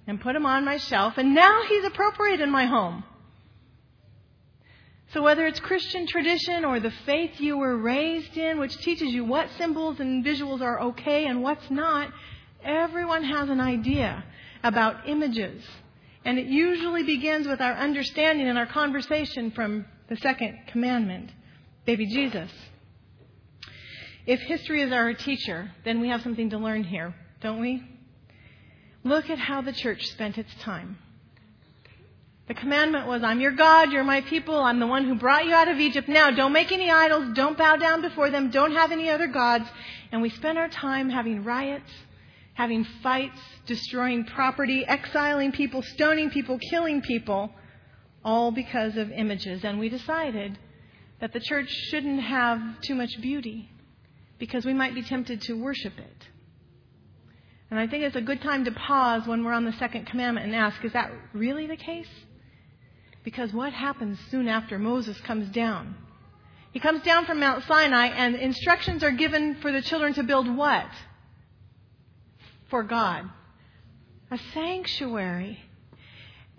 And 0.09 0.21
put 0.21 0.35
him 0.35 0.45
on 0.45 0.65
my 0.65 0.79
shelf. 0.79 1.15
And 1.17 1.33
now 1.33 1.63
he's 1.69 1.85
appropriate 1.85 2.41
in 2.41 2.51
my 2.51 2.67
home. 2.67 3.05
So, 5.13 5.23
whether 5.23 5.47
it's 5.47 5.61
Christian 5.61 6.09
tradition 6.09 6.65
or 6.65 6.81
the 6.81 6.93
faith 7.05 7.39
you 7.39 7.57
were 7.57 7.77
raised 7.77 8.37
in, 8.37 8.59
which 8.59 8.77
teaches 8.79 9.13
you 9.13 9.25
what 9.25 9.49
symbols 9.59 10.01
and 10.01 10.25
visuals 10.25 10.61
are 10.61 10.81
okay 10.81 11.27
and 11.27 11.41
what's 11.41 11.71
not, 11.71 12.11
everyone 12.67 13.25
has 13.25 13.49
an 13.49 13.61
idea 13.61 14.25
about 14.63 15.09
images. 15.09 15.63
And 16.25 16.39
it 16.39 16.47
usually 16.47 17.05
begins 17.05 17.47
with 17.47 17.61
our 17.61 17.75
understanding 17.75 18.49
and 18.49 18.59
our 18.59 18.67
conversation 18.67 19.53
from 19.53 19.87
the 20.09 20.17
second 20.17 20.59
commandment 20.69 21.31
baby 21.85 22.07
Jesus. 22.07 22.51
If 24.27 24.41
history 24.41 24.83
is 24.83 24.91
our 24.91 25.15
teacher, 25.15 25.71
then 25.85 26.01
we 26.01 26.09
have 26.09 26.23
something 26.23 26.51
to 26.51 26.59
learn 26.59 26.83
here, 26.83 27.15
don't 27.41 27.61
we? 27.61 27.83
Look 29.05 29.31
at 29.31 29.39
how 29.39 29.63
the 29.63 29.73
church 29.73 30.05
spent 30.09 30.37
its 30.37 30.53
time. 30.63 30.99
The 32.49 32.55
commandment 32.55 33.07
was, 33.07 33.23
I'm 33.23 33.41
your 33.41 33.53
God, 33.53 33.93
you're 33.93 34.05
my 34.05 34.21
people, 34.21 34.57
I'm 34.57 34.81
the 34.81 34.87
one 34.87 35.05
who 35.05 35.15
brought 35.15 35.47
you 35.47 35.55
out 35.55 35.69
of 35.69 35.79
Egypt. 35.79 36.09
Now, 36.09 36.31
don't 36.31 36.53
make 36.53 36.73
any 36.73 36.91
idols, 36.91 37.33
don't 37.35 37.59
bow 37.59 37.77
down 37.77 38.03
before 38.03 38.31
them, 38.31 38.51
don't 38.51 38.73
have 38.73 38.91
any 38.93 39.11
other 39.11 39.27
gods. 39.29 39.65
And 40.11 40.23
we 40.23 40.31
spent 40.31 40.59
our 40.59 40.69
time 40.69 41.09
having 41.09 41.45
riots, 41.45 41.91
having 42.57 42.85
fights, 43.03 43.39
destroying 43.67 44.25
property, 44.25 44.85
exiling 44.87 45.53
people, 45.53 45.83
stoning 45.83 46.31
people, 46.31 46.59
killing 46.71 47.03
people, 47.03 47.51
all 48.25 48.51
because 48.51 48.97
of 48.97 49.11
images. 49.13 49.63
And 49.63 49.79
we 49.79 49.91
decided 49.91 50.59
that 51.21 51.35
the 51.35 51.41
church 51.41 51.71
shouldn't 51.91 52.23
have 52.23 52.81
too 52.81 52.95
much 52.95 53.21
beauty 53.21 53.71
because 54.39 54.65
we 54.65 54.73
might 54.73 54.95
be 54.95 55.03
tempted 55.03 55.43
to 55.43 55.53
worship 55.53 55.99
it. 55.99 56.27
And 57.71 57.79
I 57.79 57.87
think 57.87 58.05
it's 58.05 58.17
a 58.17 58.23
good 58.23 58.41
time 58.41 58.65
to 58.65 58.71
pause 58.71 59.27
when 59.27 59.45
we're 59.45 59.53
on 59.53 59.67
the 59.67 59.73
second 59.73 60.07
commandment 60.07 60.47
and 60.47 60.55
ask, 60.55 60.83
is 60.83 60.95
that 60.95 61.11
really 61.35 61.67
the 61.67 61.77
case? 61.77 62.09
Because 63.23 63.53
what 63.53 63.75
happens 63.75 64.19
soon 64.31 64.49
after 64.49 64.79
Moses 64.79 65.21
comes 65.21 65.51
down? 65.51 65.95
He 66.73 66.81
comes 66.81 67.03
down 67.03 67.27
from 67.27 67.41
Mount 67.41 67.65
Sinai, 67.65 68.07
and 68.07 68.37
instructions 68.37 69.03
are 69.03 69.11
given 69.11 69.57
for 69.57 69.73
the 69.73 69.83
children 69.83 70.15
to 70.15 70.23
build 70.23 70.55
what? 70.57 70.87
For 72.69 72.83
God. 72.83 73.31
A 74.31 74.39
sanctuary. 74.53 75.61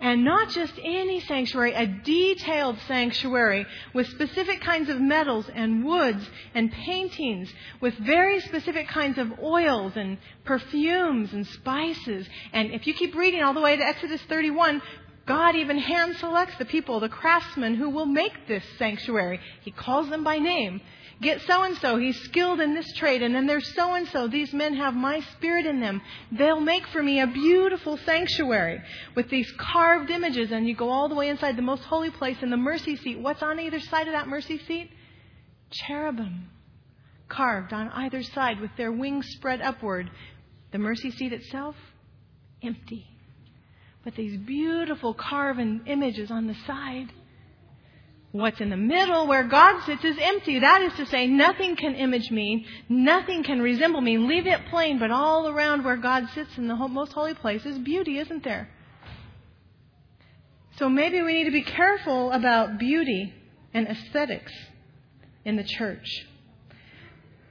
And 0.00 0.24
not 0.24 0.50
just 0.50 0.74
any 0.82 1.18
sanctuary, 1.20 1.74
a 1.74 1.86
detailed 1.86 2.78
sanctuary 2.86 3.66
with 3.92 4.06
specific 4.08 4.60
kinds 4.60 4.88
of 4.88 5.00
metals 5.00 5.46
and 5.52 5.84
woods 5.84 6.24
and 6.54 6.70
paintings, 6.70 7.52
with 7.80 7.94
very 7.94 8.40
specific 8.40 8.86
kinds 8.88 9.18
of 9.18 9.40
oils 9.42 9.94
and 9.96 10.18
perfumes 10.44 11.32
and 11.32 11.44
spices. 11.48 12.28
And 12.52 12.70
if 12.70 12.86
you 12.86 12.94
keep 12.94 13.16
reading 13.16 13.42
all 13.42 13.54
the 13.54 13.60
way 13.60 13.76
to 13.76 13.84
Exodus 13.84 14.22
31, 14.28 14.80
God 15.26 15.56
even 15.56 15.78
hand 15.78 16.16
selects 16.16 16.56
the 16.58 16.64
people, 16.64 17.00
the 17.00 17.08
craftsmen 17.08 17.74
who 17.74 17.90
will 17.90 18.06
make 18.06 18.46
this 18.46 18.64
sanctuary. 18.78 19.40
He 19.62 19.72
calls 19.72 20.08
them 20.08 20.22
by 20.22 20.38
name. 20.38 20.80
Get 21.20 21.40
so 21.42 21.64
and 21.64 21.76
so, 21.78 21.96
he's 21.96 22.20
skilled 22.22 22.60
in 22.60 22.74
this 22.74 22.92
trade, 22.92 23.22
and 23.22 23.34
then 23.34 23.46
there's 23.46 23.74
so 23.74 23.94
and 23.94 24.06
so. 24.08 24.28
These 24.28 24.52
men 24.52 24.74
have 24.74 24.94
my 24.94 25.20
spirit 25.36 25.66
in 25.66 25.80
them. 25.80 26.00
They'll 26.30 26.60
make 26.60 26.86
for 26.88 27.02
me 27.02 27.20
a 27.20 27.26
beautiful 27.26 27.96
sanctuary 27.96 28.80
with 29.16 29.28
these 29.28 29.52
carved 29.58 30.10
images, 30.10 30.52
and 30.52 30.68
you 30.68 30.76
go 30.76 30.90
all 30.90 31.08
the 31.08 31.16
way 31.16 31.28
inside 31.28 31.56
the 31.56 31.62
most 31.62 31.82
holy 31.82 32.10
place 32.10 32.36
in 32.40 32.50
the 32.50 32.56
mercy 32.56 32.94
seat. 32.96 33.18
What's 33.18 33.42
on 33.42 33.58
either 33.58 33.80
side 33.80 34.06
of 34.06 34.12
that 34.12 34.28
mercy 34.28 34.58
seat? 34.58 34.90
Cherubim 35.70 36.50
carved 37.28 37.72
on 37.72 37.88
either 37.88 38.22
side 38.22 38.60
with 38.60 38.70
their 38.76 38.92
wings 38.92 39.26
spread 39.30 39.60
upward. 39.60 40.10
The 40.70 40.78
mercy 40.78 41.10
seat 41.10 41.32
itself, 41.32 41.74
empty 42.62 43.06
with 44.04 44.14
these 44.14 44.38
beautiful 44.38 45.12
carven 45.12 45.82
images 45.86 46.30
on 46.30 46.46
the 46.46 46.56
side. 46.66 47.12
What's 48.30 48.60
in 48.60 48.68
the 48.68 48.76
middle, 48.76 49.26
where 49.26 49.44
God 49.44 49.84
sits, 49.84 50.04
is 50.04 50.18
empty. 50.20 50.58
That 50.58 50.82
is 50.82 50.92
to 50.94 51.06
say, 51.06 51.26
nothing 51.26 51.76
can 51.76 51.94
image 51.94 52.30
me, 52.30 52.66
nothing 52.88 53.42
can 53.42 53.62
resemble 53.62 54.02
me. 54.02 54.18
Leave 54.18 54.46
it 54.46 54.66
plain, 54.68 54.98
but 54.98 55.10
all 55.10 55.48
around 55.48 55.82
where 55.82 55.96
God 55.96 56.28
sits 56.34 56.58
in 56.58 56.68
the 56.68 56.76
most 56.76 57.12
holy 57.12 57.34
place 57.34 57.64
is 57.64 57.78
beauty, 57.78 58.18
isn't 58.18 58.44
there? 58.44 58.68
So 60.76 60.88
maybe 60.88 61.22
we 61.22 61.32
need 61.32 61.44
to 61.44 61.50
be 61.50 61.62
careful 61.62 62.30
about 62.30 62.78
beauty 62.78 63.32
and 63.72 63.88
aesthetics 63.88 64.52
in 65.44 65.56
the 65.56 65.64
church. 65.64 66.26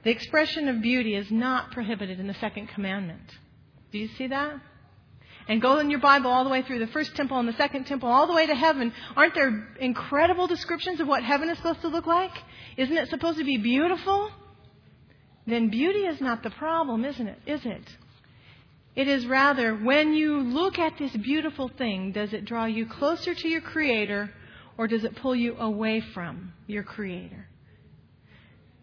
The 0.04 0.10
expression 0.10 0.68
of 0.68 0.80
beauty 0.80 1.14
is 1.16 1.30
not 1.30 1.72
prohibited 1.72 2.20
in 2.20 2.28
the 2.28 2.34
second 2.34 2.68
commandment. 2.68 3.36
Do 3.90 3.98
you 3.98 4.08
see 4.16 4.28
that? 4.28 4.60
And 5.48 5.62
go 5.62 5.78
in 5.78 5.90
your 5.90 6.00
Bible 6.00 6.30
all 6.30 6.44
the 6.44 6.50
way 6.50 6.62
through 6.62 6.78
the 6.78 6.86
first 6.88 7.16
temple 7.16 7.38
and 7.38 7.48
the 7.48 7.54
second 7.54 7.86
temple, 7.86 8.08
all 8.08 8.26
the 8.26 8.34
way 8.34 8.46
to 8.46 8.54
heaven, 8.54 8.92
aren't 9.16 9.34
there 9.34 9.66
incredible 9.80 10.46
descriptions 10.46 11.00
of 11.00 11.08
what 11.08 11.24
heaven 11.24 11.48
is 11.48 11.56
supposed 11.56 11.80
to 11.80 11.88
look 11.88 12.06
like? 12.06 12.32
Isn't 12.76 12.96
it 12.96 13.08
supposed 13.08 13.38
to 13.38 13.44
be 13.44 13.56
beautiful? 13.56 14.30
then 15.48 15.70
beauty 15.70 16.00
is 16.00 16.20
not 16.20 16.42
the 16.42 16.50
problem, 16.50 17.04
isn't 17.04 17.26
it? 17.26 17.38
Is 17.46 17.64
it? 17.64 17.82
It 18.94 19.08
is 19.08 19.26
rather 19.26 19.74
when 19.74 20.12
you 20.12 20.40
look 20.40 20.78
at 20.78 20.98
this 20.98 21.16
beautiful 21.16 21.68
thing, 21.68 22.12
does 22.12 22.32
it 22.32 22.44
draw 22.44 22.66
you 22.66 22.86
closer 22.86 23.34
to 23.34 23.48
your 23.48 23.60
Creator 23.60 24.30
or 24.76 24.86
does 24.86 25.04
it 25.04 25.16
pull 25.16 25.34
you 25.34 25.56
away 25.56 26.02
from 26.12 26.52
your 26.66 26.82
Creator? 26.82 27.46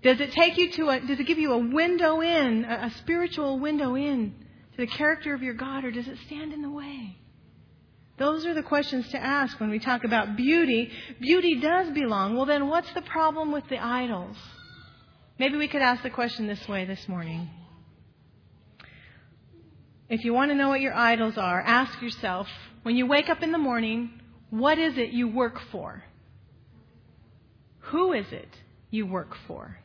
Does 0.01 0.19
it 0.19 0.31
take 0.31 0.57
you 0.57 0.71
to 0.73 0.89
a, 0.89 0.99
does 1.01 1.19
it 1.19 1.27
give 1.27 1.37
you 1.37 1.53
a 1.53 1.57
window 1.57 2.21
in, 2.21 2.65
a, 2.65 2.87
a 2.87 2.91
spiritual 2.97 3.59
window 3.59 3.95
in 3.95 4.33
to 4.75 4.85
the 4.85 4.87
character 4.87 5.33
of 5.33 5.41
your 5.41 5.53
God, 5.53 5.85
or 5.85 5.91
does 5.91 6.07
it 6.07 6.17
stand 6.25 6.53
in 6.53 6.61
the 6.61 6.69
way? 6.69 7.17
Those 8.17 8.45
are 8.45 8.53
the 8.53 8.63
questions 8.63 9.09
to 9.09 9.17
ask 9.17 9.59
when 9.59 9.69
we 9.69 9.79
talk 9.79 10.03
about 10.03 10.37
beauty. 10.37 10.91
Beauty 11.19 11.59
does 11.59 11.91
belong. 11.91 12.35
Well, 12.35 12.45
then 12.45 12.67
what's 12.67 12.91
the 12.93 13.01
problem 13.01 13.51
with 13.51 13.67
the 13.69 13.77
idols? 13.77 14.37
Maybe 15.37 15.57
we 15.57 15.67
could 15.67 15.81
ask 15.81 16.01
the 16.01 16.09
question 16.09 16.47
this 16.47 16.65
way 16.67 16.85
this 16.85 17.07
morning. 17.09 17.49
If 20.07 20.23
you 20.23 20.33
want 20.33 20.51
to 20.51 20.55
know 20.55 20.69
what 20.69 20.81
your 20.81 20.93
idols 20.93 21.37
are, 21.37 21.59
ask 21.61 22.01
yourself 22.01 22.47
when 22.83 22.95
you 22.95 23.05
wake 23.05 23.29
up 23.29 23.41
in 23.41 23.51
the 23.51 23.57
morning, 23.57 24.21
what 24.49 24.77
is 24.77 24.97
it 24.97 25.09
you 25.09 25.27
work 25.27 25.59
for? 25.71 26.03
Who 27.79 28.13
is 28.13 28.27
it 28.31 28.49
you 28.91 29.05
work 29.05 29.35
for? 29.47 29.79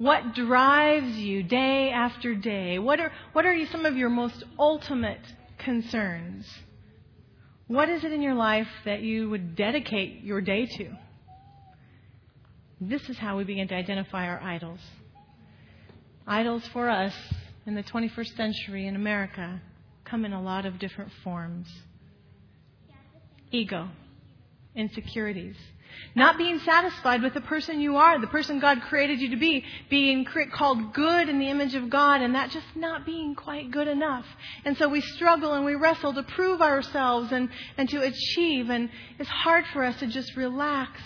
What 0.00 0.34
drives 0.34 1.18
you 1.18 1.42
day 1.42 1.90
after 1.90 2.34
day? 2.34 2.78
What 2.78 3.00
are, 3.00 3.12
what 3.34 3.44
are 3.44 3.54
some 3.66 3.84
of 3.84 3.98
your 3.98 4.08
most 4.08 4.42
ultimate 4.58 5.20
concerns? 5.58 6.46
What 7.66 7.90
is 7.90 8.02
it 8.02 8.10
in 8.10 8.22
your 8.22 8.34
life 8.34 8.66
that 8.86 9.02
you 9.02 9.28
would 9.28 9.56
dedicate 9.56 10.24
your 10.24 10.40
day 10.40 10.64
to? 10.78 10.96
This 12.80 13.10
is 13.10 13.18
how 13.18 13.36
we 13.36 13.44
begin 13.44 13.68
to 13.68 13.74
identify 13.74 14.26
our 14.26 14.40
idols. 14.40 14.80
Idols 16.26 16.66
for 16.72 16.88
us 16.88 17.12
in 17.66 17.74
the 17.74 17.82
21st 17.82 18.34
century 18.38 18.86
in 18.86 18.96
America 18.96 19.60
come 20.06 20.24
in 20.24 20.32
a 20.32 20.40
lot 20.40 20.64
of 20.64 20.78
different 20.78 21.12
forms 21.22 21.66
ego, 23.52 23.90
insecurities, 24.74 25.56
not 26.14 26.38
being 26.38 26.58
satisfied 26.60 27.22
with 27.22 27.34
the 27.34 27.40
person 27.40 27.80
you 27.80 27.96
are, 27.96 28.20
the 28.20 28.26
person 28.26 28.58
God 28.58 28.82
created 28.82 29.20
you 29.20 29.30
to 29.30 29.36
be, 29.36 29.64
being 29.88 30.26
called 30.52 30.92
good 30.92 31.28
in 31.28 31.38
the 31.38 31.48
image 31.48 31.74
of 31.74 31.90
God, 31.90 32.20
and 32.20 32.34
that 32.34 32.50
just 32.50 32.66
not 32.74 33.06
being 33.06 33.34
quite 33.34 33.70
good 33.70 33.88
enough. 33.88 34.26
And 34.64 34.76
so 34.76 34.88
we 34.88 35.00
struggle 35.00 35.54
and 35.54 35.64
we 35.64 35.74
wrestle 35.74 36.12
to 36.14 36.22
prove 36.22 36.60
ourselves 36.60 37.32
and, 37.32 37.48
and 37.76 37.88
to 37.90 38.02
achieve. 38.02 38.70
And 38.70 38.90
it's 39.18 39.28
hard 39.28 39.64
for 39.72 39.84
us 39.84 39.98
to 40.00 40.06
just 40.06 40.36
relax 40.36 41.00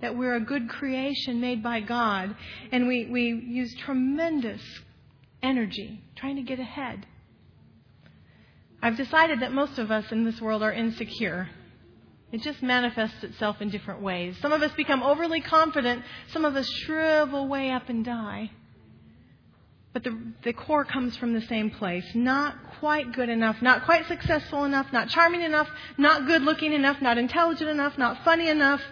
that 0.00 0.16
we're 0.16 0.36
a 0.36 0.40
good 0.40 0.68
creation 0.68 1.40
made 1.40 1.62
by 1.62 1.80
God. 1.80 2.36
And 2.72 2.86
we, 2.86 3.06
we 3.06 3.22
use 3.46 3.74
tremendous 3.84 4.62
energy 5.42 6.02
trying 6.16 6.36
to 6.36 6.42
get 6.42 6.58
ahead. 6.58 7.06
I've 8.82 8.96
decided 8.96 9.40
that 9.40 9.52
most 9.52 9.78
of 9.78 9.90
us 9.90 10.12
in 10.12 10.24
this 10.24 10.40
world 10.40 10.62
are 10.62 10.72
insecure. 10.72 11.48
It 12.32 12.42
just 12.42 12.62
manifests 12.62 13.22
itself 13.22 13.60
in 13.60 13.70
different 13.70 14.02
ways. 14.02 14.36
Some 14.40 14.52
of 14.52 14.62
us 14.62 14.72
become 14.76 15.02
overly 15.02 15.40
confident, 15.40 16.02
some 16.32 16.44
of 16.44 16.56
us 16.56 16.68
shrivel 16.68 17.46
way 17.46 17.70
up 17.70 17.88
and 17.88 18.04
die. 18.04 18.50
But 19.92 20.04
the, 20.04 20.18
the 20.42 20.52
core 20.52 20.84
comes 20.84 21.16
from 21.16 21.32
the 21.32 21.40
same 21.40 21.70
place. 21.70 22.04
Not 22.14 22.56
quite 22.80 23.12
good 23.12 23.28
enough, 23.28 23.62
not 23.62 23.84
quite 23.84 24.06
successful 24.06 24.64
enough, 24.64 24.92
not 24.92 25.08
charming 25.08 25.42
enough, 25.42 25.68
not 25.96 26.26
good 26.26 26.42
looking 26.42 26.72
enough, 26.72 27.00
not 27.00 27.16
intelligent 27.16 27.70
enough, 27.70 27.96
not 27.96 28.22
funny 28.24 28.48
enough, 28.48 28.82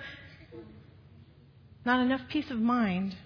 not 1.84 2.00
enough 2.00 2.22
peace 2.30 2.50
of 2.50 2.58
mind 2.58 3.16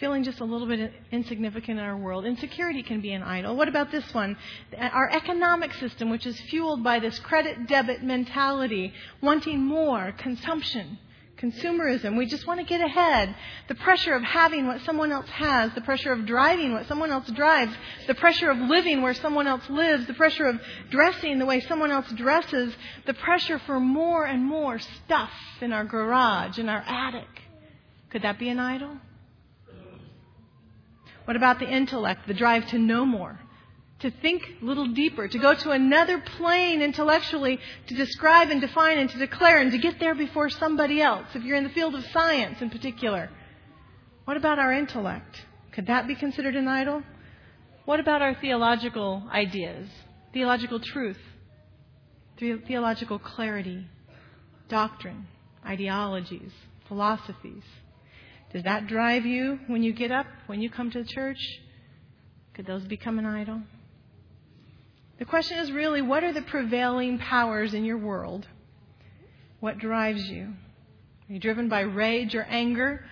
feeling 0.00 0.24
just 0.24 0.40
a 0.40 0.44
little 0.44 0.66
bit 0.66 0.92
insignificant 1.12 1.78
in 1.78 1.84
our 1.84 1.96
world. 1.96 2.24
Insecurity 2.24 2.82
can 2.82 3.02
be 3.02 3.12
an 3.12 3.22
idol. 3.22 3.54
What 3.54 3.68
about 3.68 3.92
this 3.92 4.14
one? 4.14 4.36
Our 4.76 5.10
economic 5.10 5.74
system, 5.74 6.10
which 6.10 6.26
is 6.26 6.40
fueled 6.40 6.82
by 6.82 6.98
this 6.98 7.18
credit 7.18 7.68
debit 7.68 8.02
mentality, 8.02 8.94
wanting 9.20 9.62
more, 9.62 10.12
consumption, 10.16 10.98
consumerism. 11.38 12.16
We 12.16 12.26
just 12.26 12.46
want 12.46 12.60
to 12.60 12.66
get 12.66 12.80
ahead. 12.80 13.34
The 13.68 13.74
pressure 13.74 14.14
of 14.14 14.22
having 14.22 14.66
what 14.66 14.80
someone 14.86 15.12
else 15.12 15.28
has, 15.28 15.72
the 15.74 15.82
pressure 15.82 16.12
of 16.12 16.24
driving 16.24 16.72
what 16.72 16.88
someone 16.88 17.10
else 17.10 17.30
drives, 17.30 17.72
the 18.06 18.14
pressure 18.14 18.50
of 18.50 18.56
living 18.56 19.02
where 19.02 19.14
someone 19.14 19.46
else 19.46 19.68
lives, 19.68 20.06
the 20.06 20.14
pressure 20.14 20.46
of 20.46 20.60
dressing 20.90 21.38
the 21.38 21.46
way 21.46 21.60
someone 21.60 21.90
else 21.90 22.10
dresses, 22.16 22.74
the 23.06 23.14
pressure 23.14 23.58
for 23.66 23.78
more 23.78 24.24
and 24.24 24.44
more 24.44 24.78
stuff 24.78 25.30
in 25.60 25.74
our 25.74 25.84
garage, 25.84 26.58
in 26.58 26.70
our 26.70 26.82
attic. 26.86 27.28
Could 28.08 28.22
that 28.22 28.38
be 28.38 28.48
an 28.48 28.58
idol? 28.58 28.96
What 31.30 31.36
about 31.36 31.60
the 31.60 31.70
intellect, 31.70 32.26
the 32.26 32.34
drive 32.34 32.66
to 32.70 32.78
know 32.80 33.06
more? 33.06 33.38
To 34.00 34.10
think 34.10 34.42
a 34.60 34.64
little 34.64 34.88
deeper, 34.88 35.28
to 35.28 35.38
go 35.38 35.54
to 35.54 35.70
another 35.70 36.18
plane 36.18 36.82
intellectually, 36.82 37.60
to 37.86 37.94
describe 37.94 38.50
and 38.50 38.60
define 38.60 38.98
and 38.98 39.08
to 39.10 39.16
declare 39.16 39.60
and 39.60 39.70
to 39.70 39.78
get 39.78 40.00
there 40.00 40.16
before 40.16 40.48
somebody 40.48 41.00
else, 41.00 41.28
if 41.36 41.44
you're 41.44 41.56
in 41.56 41.62
the 41.62 41.70
field 41.70 41.94
of 41.94 42.04
science 42.06 42.60
in 42.60 42.68
particular. 42.68 43.30
What 44.24 44.38
about 44.38 44.58
our 44.58 44.72
intellect? 44.72 45.46
Could 45.70 45.86
that 45.86 46.08
be 46.08 46.16
considered 46.16 46.56
an 46.56 46.66
idol? 46.66 47.04
What 47.84 48.00
about 48.00 48.22
our 48.22 48.34
theological 48.34 49.22
ideas, 49.32 49.88
theological 50.32 50.80
truth, 50.80 51.20
theological 52.40 53.20
clarity, 53.20 53.86
doctrine, 54.68 55.28
ideologies, 55.64 56.50
philosophies? 56.88 57.62
Does 58.52 58.64
that 58.64 58.86
drive 58.86 59.24
you 59.26 59.60
when 59.68 59.82
you 59.82 59.92
get 59.92 60.10
up, 60.10 60.26
when 60.46 60.60
you 60.60 60.70
come 60.70 60.90
to 60.90 61.04
church? 61.04 61.38
Could 62.54 62.66
those 62.66 62.84
become 62.84 63.18
an 63.18 63.26
idol? 63.26 63.62
The 65.18 65.24
question 65.24 65.58
is 65.58 65.70
really 65.70 66.02
what 66.02 66.24
are 66.24 66.32
the 66.32 66.42
prevailing 66.42 67.18
powers 67.18 67.74
in 67.74 67.84
your 67.84 67.98
world? 67.98 68.46
What 69.60 69.78
drives 69.78 70.28
you? 70.28 70.54
Are 71.28 71.32
you 71.32 71.38
driven 71.38 71.68
by 71.68 71.80
rage 71.80 72.34
or 72.34 72.42
anger? 72.42 73.04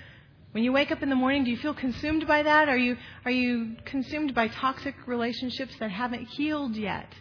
When 0.52 0.64
you 0.64 0.72
wake 0.72 0.90
up 0.90 1.02
in 1.02 1.10
the 1.10 1.14
morning, 1.14 1.44
do 1.44 1.50
you 1.50 1.58
feel 1.58 1.74
consumed 1.74 2.26
by 2.26 2.42
that? 2.42 2.68
Are 2.68 2.76
you, 2.76 2.96
are 3.24 3.30
you 3.30 3.76
consumed 3.84 4.34
by 4.34 4.48
toxic 4.48 4.94
relationships 5.06 5.74
that 5.78 5.90
haven't 5.90 6.24
healed 6.24 6.74
yet? 6.74 7.12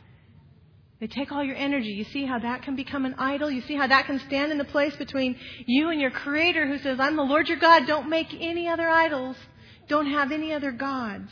They 1.00 1.08
take 1.08 1.32
all 1.32 1.44
your 1.44 1.56
energy. 1.56 1.90
You 1.90 2.06
see 2.06 2.26
how 2.26 2.40
that 2.40 2.64
can 2.64 2.76
become 2.76 3.06
an 3.06 3.16
idol? 3.20 3.52
You 3.52 3.62
see 3.62 3.76
how 3.76 3.88
that 3.88 4.06
can 4.06 4.20
stand 4.20 4.52
in 4.52 4.58
the 4.58 4.66
place 4.66 4.96
between 4.96 5.36
you 5.66 5.90
and 5.90 6.02
your 6.02 6.10
Creator 6.10 6.68
who 6.68 6.80
says, 6.80 7.00
I'm 7.00 7.16
the 7.16 7.24
Lord 7.24 7.48
your 7.48 7.60
God. 7.60 7.86
Don't 7.86 8.10
make 8.10 8.34
any 8.40 8.68
other 8.68 8.90
idols. 8.90 9.38
Don't 9.88 10.08
have 10.08 10.32
any 10.32 10.54
other 10.54 10.72
gods. 10.72 11.32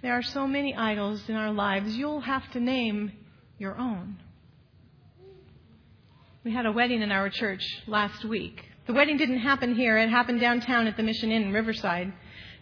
There 0.00 0.12
are 0.12 0.22
so 0.22 0.46
many 0.46 0.76
idols 0.76 1.28
in 1.28 1.34
our 1.34 1.52
lives, 1.52 1.96
you'll 1.96 2.20
have 2.20 2.48
to 2.52 2.60
name 2.60 3.12
your 3.58 3.76
own. 3.76 4.18
We 6.44 6.52
had 6.52 6.66
a 6.66 6.72
wedding 6.72 7.02
in 7.02 7.10
our 7.10 7.28
church 7.28 7.64
last 7.88 8.24
week. 8.24 8.64
The 8.86 8.92
wedding 8.92 9.16
didn't 9.16 9.40
happen 9.40 9.74
here, 9.74 9.98
it 9.98 10.08
happened 10.08 10.40
downtown 10.40 10.86
at 10.86 10.96
the 10.96 11.02
Mission 11.02 11.32
Inn 11.32 11.42
in 11.42 11.52
Riverside. 11.52 12.12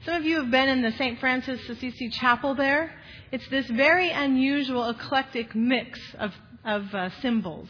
Some 0.05 0.15
of 0.15 0.25
you 0.25 0.37
have 0.37 0.51
been 0.51 0.69
in 0.69 0.83
the 0.83 0.93
St. 0.93 1.19
Francis 1.19 1.61
Assisi 1.69 2.11
Chapel 2.11 2.55
there. 2.55 2.95
It's 3.33 3.49
this 3.49 3.67
very 3.67 4.11
unusual, 4.11 4.89
eclectic 4.89 5.55
mix 5.55 5.99
of, 6.19 6.33
of 6.65 6.95
uh, 6.95 7.11
symbols. 7.23 7.69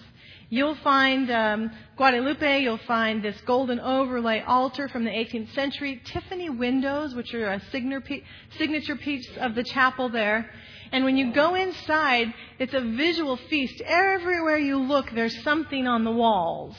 You'll 0.48 0.76
find 0.76 1.30
um, 1.30 1.70
Guadalupe, 1.96 2.62
you'll 2.62 2.78
find 2.78 3.22
this 3.22 3.40
golden 3.46 3.80
overlay 3.80 4.42
altar 4.42 4.88
from 4.88 5.04
the 5.04 5.10
18th 5.10 5.54
century, 5.54 6.00
Tiffany 6.04 6.50
windows, 6.50 7.14
which 7.14 7.32
are 7.34 7.52
a 7.52 7.62
signature 7.70 8.96
piece 8.96 9.28
of 9.38 9.54
the 9.54 9.64
chapel 9.64 10.08
there. 10.08 10.50
And 10.92 11.04
when 11.04 11.16
you 11.16 11.32
go 11.32 11.54
inside, 11.54 12.32
it's 12.58 12.74
a 12.74 12.80
visual 12.80 13.36
feast. 13.48 13.80
Everywhere 13.84 14.58
you 14.58 14.78
look, 14.78 15.10
there's 15.12 15.42
something 15.42 15.86
on 15.86 16.04
the 16.04 16.12
walls. 16.12 16.76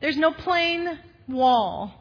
There's 0.00 0.16
no 0.16 0.32
plain 0.32 0.98
wall 1.28 1.99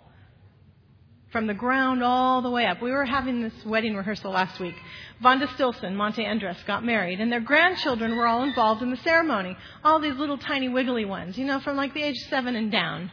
from 1.31 1.45
the 1.45 1.53
ground 1.53 2.03
all 2.03 2.41
the 2.41 2.49
way 2.49 2.65
up. 2.65 2.81
We 2.81 2.91
were 2.91 3.05
having 3.05 3.41
this 3.41 3.65
wedding 3.65 3.95
rehearsal 3.95 4.31
last 4.31 4.59
week. 4.59 4.75
Vonda 5.23 5.47
Stilson, 5.55 5.95
Monte 5.95 6.25
Andres, 6.25 6.57
got 6.65 6.83
married, 6.83 7.19
and 7.19 7.31
their 7.31 7.39
grandchildren 7.39 8.17
were 8.17 8.25
all 8.25 8.43
involved 8.43 8.81
in 8.81 8.89
the 8.89 8.97
ceremony. 8.97 9.55
All 9.83 9.99
these 9.99 10.15
little 10.15 10.37
tiny 10.37 10.69
wiggly 10.69 11.05
ones, 11.05 11.37
you 11.37 11.45
know, 11.45 11.59
from 11.59 11.77
like 11.77 11.93
the 11.93 12.01
age 12.01 12.17
of 12.17 12.29
seven 12.29 12.55
and 12.55 12.71
down. 12.71 13.11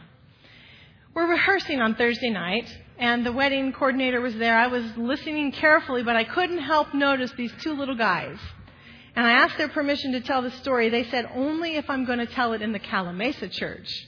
We're 1.13 1.29
rehearsing 1.29 1.79
on 1.79 1.95
Thursday 1.95 2.29
night, 2.29 2.67
and 2.97 3.25
the 3.25 3.31
wedding 3.31 3.71
coordinator 3.73 4.21
was 4.21 4.35
there. 4.35 4.57
I 4.57 4.67
was 4.67 4.83
listening 4.97 5.51
carefully, 5.51 6.03
but 6.03 6.15
I 6.15 6.23
couldn't 6.23 6.59
help 6.59 6.93
notice 6.93 7.31
these 7.37 7.53
two 7.61 7.73
little 7.73 7.95
guys. 7.95 8.37
And 9.15 9.25
I 9.25 9.31
asked 9.31 9.57
their 9.57 9.69
permission 9.69 10.11
to 10.11 10.21
tell 10.21 10.43
the 10.43 10.51
story. 10.51 10.89
They 10.89 11.05
said, 11.05 11.27
only 11.33 11.75
if 11.75 11.89
I'm 11.89 12.05
going 12.05 12.19
to 12.19 12.27
tell 12.27 12.53
it 12.53 12.61
in 12.61 12.71
the 12.71 12.79
Calimesa 12.79 13.51
church. 13.51 14.07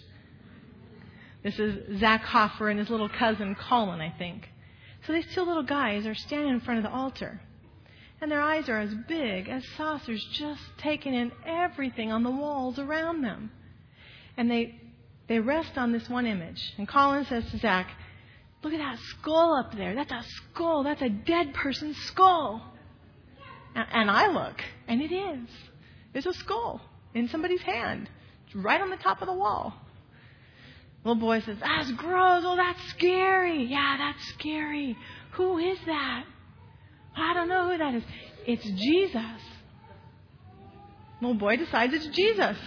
This 1.44 1.58
is 1.58 2.00
Zach 2.00 2.22
Hoffer 2.22 2.70
and 2.70 2.80
his 2.80 2.90
little 2.90 3.10
cousin 3.10 3.56
Colin, 3.56 4.02
I 4.02 4.10
think. 4.18 4.50
So 5.08 5.14
these 5.14 5.28
two 5.34 5.44
little 5.44 5.64
guys 5.64 6.06
are 6.06 6.16
standing 6.16 6.50
in 6.50 6.60
front 6.60 6.80
of 6.80 6.84
the 6.84 6.96
altar. 6.96 7.42
And 8.22 8.30
their 8.30 8.42
eyes 8.42 8.68
are 8.68 8.80
as 8.80 8.94
big 9.08 9.48
as 9.48 9.64
saucers, 9.78 10.22
just 10.34 10.62
taking 10.78 11.14
in 11.14 11.32
everything 11.46 12.12
on 12.12 12.24
the 12.24 12.32
walls 12.32 12.78
around 12.78 13.22
them. 13.22 13.52
And 14.36 14.52
they, 14.52 14.76
they 15.28 15.40
rest 15.40 15.78
on 15.78 15.94
this 15.94 16.10
one 16.10 16.26
image. 16.26 16.74
And 16.78 16.88
Colin 16.88 17.26
says 17.26 17.50
to 17.52 17.58
Zach, 17.60 17.90
Look 18.62 18.74
at 18.74 18.80
that 18.80 19.00
skull 19.00 19.54
up 19.54 19.74
there. 19.76 19.96
That's 19.96 20.12
a 20.12 20.24
skull. 20.24 20.84
That's 20.84 21.02
a 21.02 21.10
dead 21.10 21.54
person's 21.54 21.96
skull. 22.08 22.62
And 23.74 24.12
I 24.12 24.28
look, 24.28 24.62
and 24.88 25.02
it 25.02 25.14
is. 25.14 25.48
It's 26.14 26.26
a 26.26 26.34
skull 26.34 26.82
in 27.14 27.30
somebody's 27.30 27.62
hand. 27.62 28.10
Right 28.54 28.82
on 28.82 28.90
the 28.90 28.98
top 28.98 29.22
of 29.22 29.28
the 29.28 29.34
wall. 29.34 29.74
Little 31.04 31.20
boy 31.20 31.42
says, 31.42 31.58
That's 31.60 31.92
gross. 31.94 32.44
Oh, 32.46 32.56
that's 32.56 32.84
scary. 32.90 33.66
Yeah, 33.66 33.96
that's 33.98 34.28
scary. 34.30 34.98
Who 35.32 35.58
is 35.58 35.78
that? 35.86 36.26
I 37.16 37.34
don't 37.34 37.48
know 37.48 37.72
who 37.72 37.78
that 37.78 37.96
is. 37.96 38.04
It's 38.46 38.64
Jesus. 38.64 39.42
Little 41.22 41.38
boy 41.38 41.58
decides 41.58 41.94
it's 41.94 42.08
Jesus. 42.08 42.58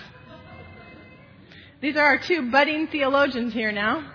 These 1.81 1.97
are 1.97 2.05
our 2.05 2.18
two 2.18 2.51
budding 2.51 2.87
theologians 2.87 3.53
here 3.53 3.73
now. 3.73 4.12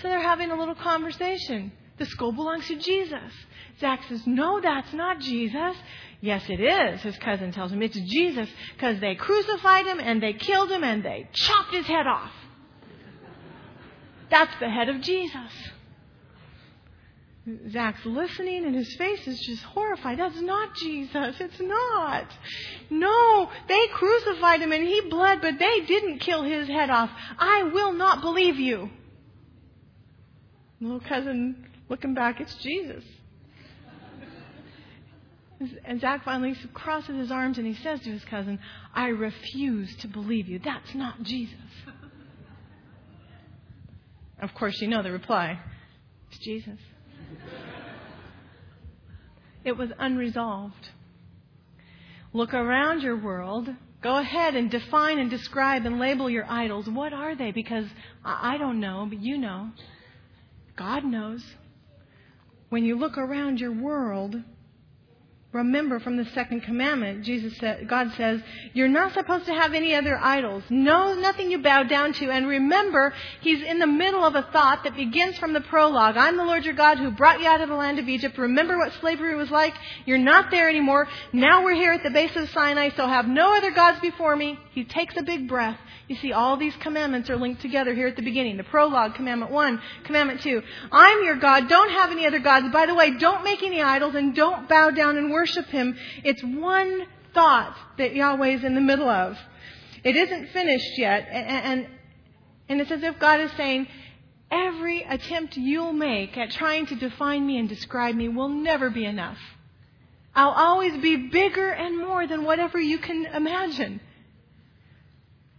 So 0.00 0.08
they're 0.08 0.20
having 0.20 0.50
a 0.50 0.56
little 0.56 0.74
conversation. 0.74 1.72
The 1.98 2.06
skull 2.06 2.32
belongs 2.32 2.66
to 2.68 2.76
Jesus. 2.76 3.32
Zach 3.80 4.00
says, 4.08 4.26
No, 4.26 4.60
that's 4.60 4.92
not 4.92 5.20
Jesus. 5.20 5.76
Yes, 6.22 6.42
it 6.48 6.60
is, 6.60 7.00
his 7.02 7.16
cousin 7.18 7.52
tells 7.52 7.72
him. 7.72 7.82
It's 7.82 7.98
Jesus 7.98 8.48
because 8.74 9.00
they 9.00 9.14
crucified 9.14 9.86
him 9.86 10.00
and 10.00 10.22
they 10.22 10.34
killed 10.34 10.70
him 10.70 10.84
and 10.84 11.02
they 11.02 11.28
chopped 11.32 11.74
his 11.74 11.86
head 11.86 12.06
off. 12.06 12.30
That's 14.30 14.52
the 14.60 14.70
head 14.70 14.88
of 14.88 15.00
Jesus. 15.00 15.50
Zach's 17.70 18.04
listening 18.04 18.64
and 18.64 18.74
his 18.74 18.94
face 18.96 19.26
is 19.26 19.40
just 19.40 19.62
horrified. 19.62 20.18
That's 20.18 20.40
not 20.40 20.74
Jesus. 20.76 21.36
It's 21.40 21.60
not. 21.60 22.26
No, 22.90 23.50
they 23.66 23.86
crucified 23.88 24.60
him 24.60 24.72
and 24.72 24.86
he 24.86 25.00
bled, 25.08 25.40
but 25.40 25.58
they 25.58 25.80
didn't 25.80 26.18
kill 26.18 26.42
his 26.42 26.68
head 26.68 26.90
off. 26.90 27.10
I 27.38 27.64
will 27.72 27.92
not 27.92 28.20
believe 28.20 28.56
you. 28.56 28.90
Little 30.80 31.00
cousin 31.00 31.66
looking 31.88 32.14
back, 32.14 32.40
it's 32.40 32.54
Jesus. 32.56 33.04
And 35.84 36.00
Zach 36.00 36.24
finally 36.24 36.56
crosses 36.72 37.16
his 37.16 37.30
arms 37.30 37.58
and 37.58 37.66
he 37.66 37.74
says 37.82 38.00
to 38.00 38.10
his 38.10 38.24
cousin, 38.24 38.58
I 38.94 39.08
refuse 39.08 39.94
to 39.96 40.08
believe 40.08 40.48
you. 40.48 40.58
That's 40.58 40.94
not 40.94 41.22
Jesus. 41.22 41.58
Of 44.40 44.54
course, 44.54 44.80
you 44.80 44.88
know 44.88 45.02
the 45.02 45.12
reply 45.12 45.58
it's 46.30 46.38
Jesus. 46.38 46.78
It 49.64 49.76
was 49.76 49.90
unresolved. 49.98 50.88
Look 52.32 52.54
around 52.54 53.02
your 53.02 53.16
world. 53.16 53.68
Go 54.02 54.16
ahead 54.16 54.54
and 54.54 54.70
define 54.70 55.18
and 55.18 55.28
describe 55.28 55.84
and 55.84 55.98
label 55.98 56.30
your 56.30 56.46
idols. 56.48 56.88
What 56.88 57.12
are 57.12 57.36
they? 57.36 57.50
Because 57.50 57.84
I 58.24 58.56
don't 58.56 58.80
know, 58.80 59.06
but 59.08 59.20
you 59.20 59.36
know. 59.36 59.70
God 60.76 61.04
knows. 61.04 61.44
When 62.70 62.84
you 62.84 62.96
look 62.96 63.18
around 63.18 63.60
your 63.60 63.72
world, 63.72 64.36
Remember 65.52 65.98
from 65.98 66.16
the 66.16 66.26
second 66.26 66.60
commandment, 66.60 67.24
Jesus 67.24 67.56
said, 67.58 67.88
God 67.88 68.12
says, 68.16 68.40
you're 68.72 68.86
not 68.86 69.14
supposed 69.14 69.46
to 69.46 69.52
have 69.52 69.74
any 69.74 69.96
other 69.96 70.16
idols. 70.16 70.62
No, 70.70 71.14
nothing 71.14 71.50
you 71.50 71.60
bow 71.60 71.82
down 71.82 72.12
to. 72.12 72.30
And 72.30 72.46
remember, 72.46 73.12
He's 73.40 73.60
in 73.60 73.80
the 73.80 73.86
middle 73.88 74.24
of 74.24 74.36
a 74.36 74.48
thought 74.52 74.84
that 74.84 74.94
begins 74.94 75.38
from 75.38 75.52
the 75.52 75.60
prologue. 75.60 76.16
I'm 76.16 76.36
the 76.36 76.44
Lord 76.44 76.64
your 76.64 76.74
God 76.74 76.98
who 76.98 77.10
brought 77.10 77.40
you 77.40 77.48
out 77.48 77.60
of 77.60 77.68
the 77.68 77.74
land 77.74 77.98
of 77.98 78.08
Egypt. 78.08 78.38
Remember 78.38 78.78
what 78.78 78.92
slavery 79.00 79.34
was 79.34 79.50
like? 79.50 79.74
You're 80.06 80.18
not 80.18 80.52
there 80.52 80.68
anymore. 80.68 81.08
Now 81.32 81.64
we're 81.64 81.74
here 81.74 81.94
at 81.94 82.04
the 82.04 82.10
base 82.10 82.36
of 82.36 82.48
Sinai, 82.50 82.90
so 82.96 83.08
have 83.08 83.26
no 83.26 83.52
other 83.56 83.72
gods 83.72 83.98
before 83.98 84.36
me. 84.36 84.56
He 84.70 84.84
takes 84.84 85.16
a 85.16 85.22
big 85.24 85.48
breath. 85.48 85.78
You 86.06 86.16
see, 86.16 86.32
all 86.32 86.56
these 86.56 86.74
commandments 86.76 87.30
are 87.30 87.36
linked 87.36 87.60
together 87.60 87.94
here 87.94 88.08
at 88.08 88.16
the 88.16 88.22
beginning. 88.22 88.56
The 88.56 88.64
prologue, 88.64 89.14
commandment 89.14 89.52
one, 89.52 89.80
commandment 90.04 90.42
two. 90.42 90.60
I'm 90.90 91.24
your 91.24 91.36
God. 91.36 91.68
Don't 91.68 91.90
have 91.90 92.10
any 92.10 92.26
other 92.26 92.40
gods. 92.40 92.66
By 92.72 92.86
the 92.86 92.94
way, 92.96 93.16
don't 93.16 93.44
make 93.44 93.62
any 93.62 93.80
idols 93.80 94.16
and 94.16 94.34
don't 94.34 94.68
bow 94.68 94.90
down 94.90 95.16
and 95.16 95.30
worship 95.30 95.39
him. 95.46 95.96
It's 96.24 96.42
one 96.42 97.06
thought 97.34 97.76
that 97.98 98.14
Yahweh 98.14 98.48
is 98.48 98.64
in 98.64 98.74
the 98.74 98.80
middle 98.80 99.08
of. 99.08 99.36
It 100.02 100.16
isn't 100.16 100.48
finished 100.50 100.98
yet. 100.98 101.28
And, 101.30 101.86
and 102.68 102.80
it's 102.80 102.90
as 102.90 103.02
if 103.02 103.18
God 103.18 103.40
is 103.40 103.50
saying, 103.56 103.86
every 104.50 105.02
attempt 105.02 105.56
you'll 105.56 105.92
make 105.92 106.36
at 106.36 106.50
trying 106.50 106.86
to 106.86 106.96
define 106.96 107.46
me 107.46 107.58
and 107.58 107.68
describe 107.68 108.14
me 108.14 108.28
will 108.28 108.48
never 108.48 108.90
be 108.90 109.04
enough. 109.04 109.38
I'll 110.34 110.50
always 110.50 110.96
be 111.00 111.28
bigger 111.28 111.70
and 111.70 111.98
more 111.98 112.26
than 112.26 112.44
whatever 112.44 112.78
you 112.78 112.98
can 112.98 113.26
imagine. 113.26 114.00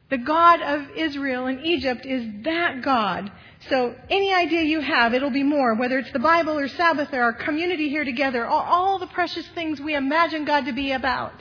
The 0.10 0.18
God 0.18 0.62
of 0.62 0.98
Israel 0.98 1.46
and 1.46 1.66
Egypt 1.66 2.06
is 2.06 2.44
that 2.44 2.82
God. 2.82 3.32
So 3.70 3.96
any 4.10 4.34
idea 4.34 4.64
you 4.64 4.80
have, 4.80 5.14
it'll 5.14 5.30
be 5.30 5.44
more, 5.44 5.76
whether 5.76 6.00
it's 6.00 6.12
the 6.12 6.20
Bible 6.20 6.58
or 6.58 6.68
Sabbath 6.68 7.14
or 7.14 7.22
our 7.22 7.34
community 7.34 7.90
here 7.90 8.04
together, 8.04 8.46
all, 8.46 8.64
all 8.64 9.00
the 9.00 9.08
precious 9.08 9.48
things 9.50 9.80
we 9.80 9.94
imagine 9.94 10.46
God 10.46 10.66
to 10.66 10.74
be 10.74 10.92
about. 10.92 11.34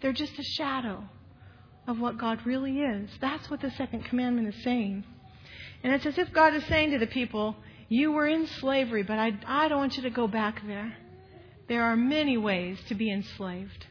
They're 0.00 0.12
just 0.12 0.38
a 0.38 0.42
shadow 0.42 1.02
of 1.86 1.98
what 1.98 2.16
God 2.16 2.46
really 2.46 2.80
is. 2.80 3.10
That's 3.20 3.50
what 3.50 3.60
the 3.60 3.72
second 3.72 4.04
commandment 4.04 4.54
is 4.54 4.62
saying. 4.62 5.04
And 5.82 5.92
it's 5.92 6.06
as 6.06 6.16
if 6.16 6.32
God 6.32 6.54
is 6.54 6.64
saying 6.66 6.92
to 6.92 6.98
the 6.98 7.06
people, 7.06 7.56
You 7.88 8.12
were 8.12 8.26
in 8.26 8.46
slavery, 8.46 9.02
but 9.02 9.18
I, 9.18 9.32
I 9.46 9.68
don't 9.68 9.78
want 9.78 9.96
you 9.96 10.04
to 10.04 10.10
go 10.10 10.28
back 10.28 10.62
there. 10.66 10.96
There 11.68 11.82
are 11.82 11.96
many 11.96 12.36
ways 12.36 12.78
to 12.88 12.94
be 12.94 13.10
enslaved. 13.10 13.86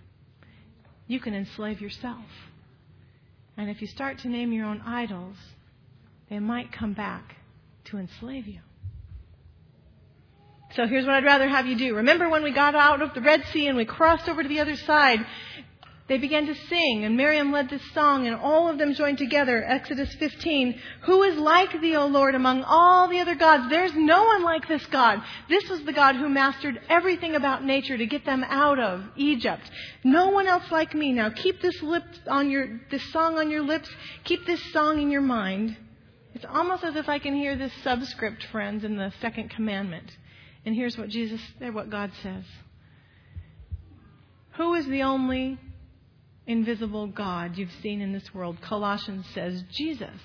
You 1.07 1.19
can 1.19 1.33
enslave 1.33 1.81
yourself. 1.81 2.25
And 3.57 3.69
if 3.69 3.81
you 3.81 3.87
start 3.87 4.19
to 4.19 4.29
name 4.29 4.53
your 4.53 4.65
own 4.65 4.81
idols, 4.85 5.35
they 6.29 6.39
might 6.39 6.71
come 6.71 6.93
back 6.93 7.35
to 7.85 7.97
enslave 7.97 8.47
you. 8.47 8.59
So 10.75 10.87
here's 10.87 11.05
what 11.05 11.13
I'd 11.13 11.23
rather 11.23 11.47
have 11.47 11.67
you 11.67 11.77
do. 11.77 11.95
Remember 11.95 12.29
when 12.29 12.43
we 12.43 12.51
got 12.51 12.73
out 12.73 13.01
of 13.01 13.13
the 13.13 13.21
Red 13.21 13.43
Sea 13.51 13.67
and 13.67 13.77
we 13.77 13.85
crossed 13.85 14.27
over 14.27 14.41
to 14.41 14.49
the 14.49 14.59
other 14.59 14.75
side 14.75 15.23
they 16.09 16.17
began 16.17 16.45
to 16.47 16.55
sing, 16.67 17.05
and 17.05 17.15
Miriam 17.15 17.53
led 17.53 17.69
this 17.69 17.81
song, 17.93 18.27
and 18.27 18.35
all 18.35 18.67
of 18.67 18.77
them 18.77 18.93
joined 18.93 19.17
together. 19.17 19.63
Exodus 19.63 20.13
15. 20.15 20.77
Who 21.03 21.23
is 21.23 21.37
like 21.37 21.79
thee, 21.79 21.95
O 21.95 22.07
Lord, 22.07 22.35
among 22.35 22.63
all 22.63 23.07
the 23.07 23.21
other 23.21 23.35
gods? 23.35 23.69
There's 23.69 23.93
no 23.95 24.25
one 24.25 24.43
like 24.43 24.67
this 24.67 24.85
God. 24.87 25.23
This 25.47 25.69
was 25.69 25.81
the 25.83 25.93
God 25.93 26.17
who 26.17 26.27
mastered 26.27 26.81
everything 26.89 27.35
about 27.35 27.63
nature 27.63 27.97
to 27.97 28.05
get 28.05 28.25
them 28.25 28.43
out 28.43 28.79
of 28.79 29.01
Egypt. 29.15 29.63
No 30.03 30.29
one 30.29 30.45
else 30.45 30.69
like 30.71 30.93
me. 30.93 31.13
Now 31.13 31.29
keep 31.29 31.61
this 31.61 31.81
lip 31.81 32.03
on 32.27 32.51
your, 32.51 32.81
this 32.91 33.03
song 33.13 33.37
on 33.37 33.49
your 33.49 33.63
lips. 33.63 33.89
Keep 34.25 34.45
this 34.45 34.61
song 34.73 35.01
in 35.01 35.09
your 35.09 35.21
mind. 35.21 35.77
It's 36.33 36.45
almost 36.49 36.83
as 36.83 36.95
if 36.95 37.07
I 37.07 37.19
can 37.19 37.35
hear 37.35 37.55
this 37.55 37.73
subscript, 37.83 38.43
friends, 38.51 38.83
in 38.83 38.97
the 38.97 39.11
second 39.21 39.49
commandment. 39.49 40.09
And 40.65 40.75
here's 40.75 40.97
what 40.97 41.09
Jesus, 41.09 41.41
eh, 41.61 41.69
what 41.69 41.89
God 41.89 42.11
says. 42.21 42.43
Who 44.53 44.73
is 44.75 44.85
the 44.87 45.03
only 45.03 45.59
invisible 46.47 47.07
God 47.07 47.57
you've 47.57 47.71
seen 47.81 48.01
in 48.01 48.11
this 48.11 48.33
world. 48.33 48.57
Colossians 48.61 49.25
says 49.33 49.63
Jesus 49.71 50.19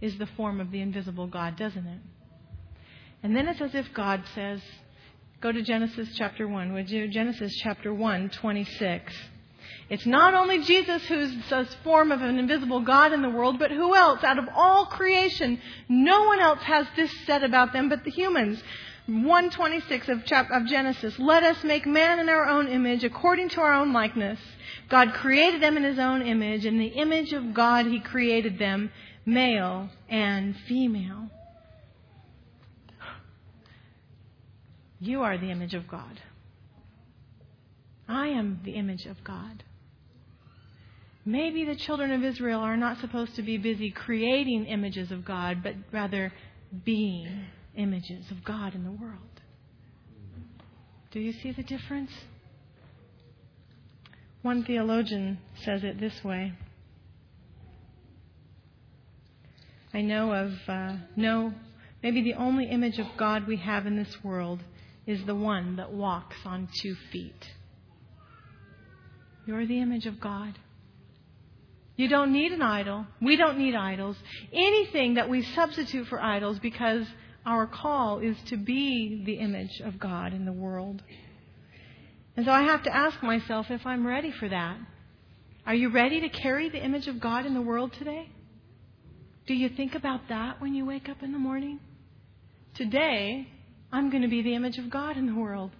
is 0.00 0.16
the 0.18 0.26
form 0.26 0.60
of 0.60 0.70
the 0.70 0.80
invisible 0.80 1.26
God, 1.26 1.56
doesn't 1.56 1.86
it? 1.86 2.00
And 3.22 3.34
then 3.34 3.48
it's 3.48 3.60
as 3.60 3.74
if 3.74 3.92
God 3.94 4.22
says, 4.34 4.60
go 5.40 5.50
to 5.50 5.62
Genesis 5.62 6.08
chapter 6.16 6.46
1, 6.46 6.72
would 6.74 6.90
you? 6.90 7.08
Genesis 7.08 7.52
chapter 7.62 7.92
1, 7.92 8.30
26. 8.30 9.12
It's 9.90 10.06
not 10.06 10.34
only 10.34 10.62
Jesus 10.62 11.04
who's 11.04 11.34
the 11.50 11.68
form 11.84 12.10
of 12.10 12.22
an 12.22 12.38
invisible 12.38 12.80
God 12.80 13.12
in 13.12 13.22
the 13.22 13.28
world, 13.28 13.58
but 13.58 13.70
who 13.70 13.94
else? 13.94 14.24
Out 14.24 14.38
of 14.38 14.48
all 14.54 14.86
creation, 14.86 15.60
no 15.88 16.24
one 16.24 16.40
else 16.40 16.62
has 16.62 16.86
this 16.96 17.12
said 17.26 17.44
about 17.44 17.72
them 17.72 17.88
but 17.88 18.04
the 18.04 18.10
humans. 18.10 18.62
126 19.06 20.08
of, 20.08 20.22
of 20.50 20.66
Genesis. 20.66 21.18
Let 21.18 21.42
us 21.42 21.62
make 21.62 21.84
man 21.84 22.20
in 22.20 22.30
our 22.30 22.46
own 22.46 22.68
image, 22.68 23.04
according 23.04 23.50
to 23.50 23.60
our 23.60 23.74
own 23.74 23.92
likeness. 23.92 24.40
God 24.88 25.12
created 25.12 25.62
them 25.62 25.76
in 25.76 25.84
his 25.84 25.98
own 25.98 26.22
image. 26.22 26.64
In 26.64 26.78
the 26.78 26.86
image 26.86 27.34
of 27.34 27.52
God, 27.52 27.84
he 27.84 28.00
created 28.00 28.58
them, 28.58 28.90
male 29.26 29.90
and 30.08 30.56
female. 30.66 31.28
You 35.00 35.20
are 35.20 35.36
the 35.36 35.50
image 35.50 35.74
of 35.74 35.86
God. 35.86 36.20
I 38.08 38.28
am 38.28 38.60
the 38.64 38.72
image 38.72 39.04
of 39.04 39.22
God. 39.22 39.64
Maybe 41.24 41.64
the 41.64 41.76
children 41.76 42.10
of 42.12 42.22
Israel 42.22 42.60
are 42.60 42.76
not 42.76 43.00
supposed 43.00 43.34
to 43.36 43.42
be 43.42 43.56
busy 43.56 43.90
creating 43.90 44.66
images 44.66 45.10
of 45.10 45.24
God, 45.24 45.62
but 45.62 45.74
rather 45.90 46.32
being 46.84 47.46
images 47.76 48.30
of 48.30 48.44
God 48.44 48.74
in 48.74 48.84
the 48.84 48.90
world. 48.90 49.20
Do 51.10 51.20
you 51.20 51.32
see 51.32 51.52
the 51.52 51.62
difference? 51.62 52.10
One 54.42 54.64
theologian 54.64 55.38
says 55.64 55.84
it 55.84 55.98
this 55.98 56.22
way 56.22 56.52
I 59.94 60.02
know 60.02 60.32
of 60.32 60.52
uh, 60.68 60.96
no, 61.14 61.54
maybe 62.02 62.20
the 62.22 62.34
only 62.34 62.66
image 62.66 62.98
of 62.98 63.06
God 63.16 63.46
we 63.46 63.56
have 63.58 63.86
in 63.86 63.96
this 63.96 64.16
world 64.24 64.60
is 65.06 65.24
the 65.24 65.36
one 65.36 65.76
that 65.76 65.92
walks 65.92 66.36
on 66.44 66.68
two 66.82 66.96
feet. 67.12 67.50
You're 69.46 69.66
the 69.66 69.80
image 69.80 70.06
of 70.06 70.20
God. 70.20 70.58
You 71.96 72.08
don't 72.08 72.32
need 72.32 72.52
an 72.52 72.62
idol. 72.62 73.06
We 73.22 73.36
don't 73.36 73.58
need 73.58 73.74
idols. 73.74 74.16
Anything 74.52 75.14
that 75.14 75.28
we 75.28 75.42
substitute 75.54 76.08
for 76.08 76.20
idols 76.20 76.58
because 76.58 77.06
our 77.46 77.66
call 77.66 78.18
is 78.18 78.36
to 78.48 78.56
be 78.56 79.22
the 79.24 79.34
image 79.34 79.80
of 79.84 79.98
God 80.00 80.32
in 80.32 80.44
the 80.44 80.52
world. 80.52 81.02
And 82.36 82.46
so 82.46 82.52
I 82.52 82.62
have 82.62 82.82
to 82.84 82.94
ask 82.94 83.22
myself 83.22 83.66
if 83.70 83.86
I'm 83.86 84.06
ready 84.06 84.32
for 84.32 84.48
that. 84.48 84.76
Are 85.66 85.74
you 85.74 85.90
ready 85.90 86.20
to 86.20 86.28
carry 86.28 86.68
the 86.68 86.84
image 86.84 87.06
of 87.06 87.20
God 87.20 87.46
in 87.46 87.54
the 87.54 87.62
world 87.62 87.92
today? 87.98 88.28
Do 89.46 89.54
you 89.54 89.68
think 89.68 89.94
about 89.94 90.28
that 90.28 90.60
when 90.60 90.74
you 90.74 90.84
wake 90.84 91.08
up 91.08 91.22
in 91.22 91.32
the 91.32 91.38
morning? 91.38 91.78
Today, 92.74 93.46
I'm 93.92 94.10
going 94.10 94.22
to 94.22 94.28
be 94.28 94.42
the 94.42 94.54
image 94.54 94.78
of 94.78 94.90
God 94.90 95.16
in 95.16 95.26
the 95.26 95.34
world. 95.34 95.70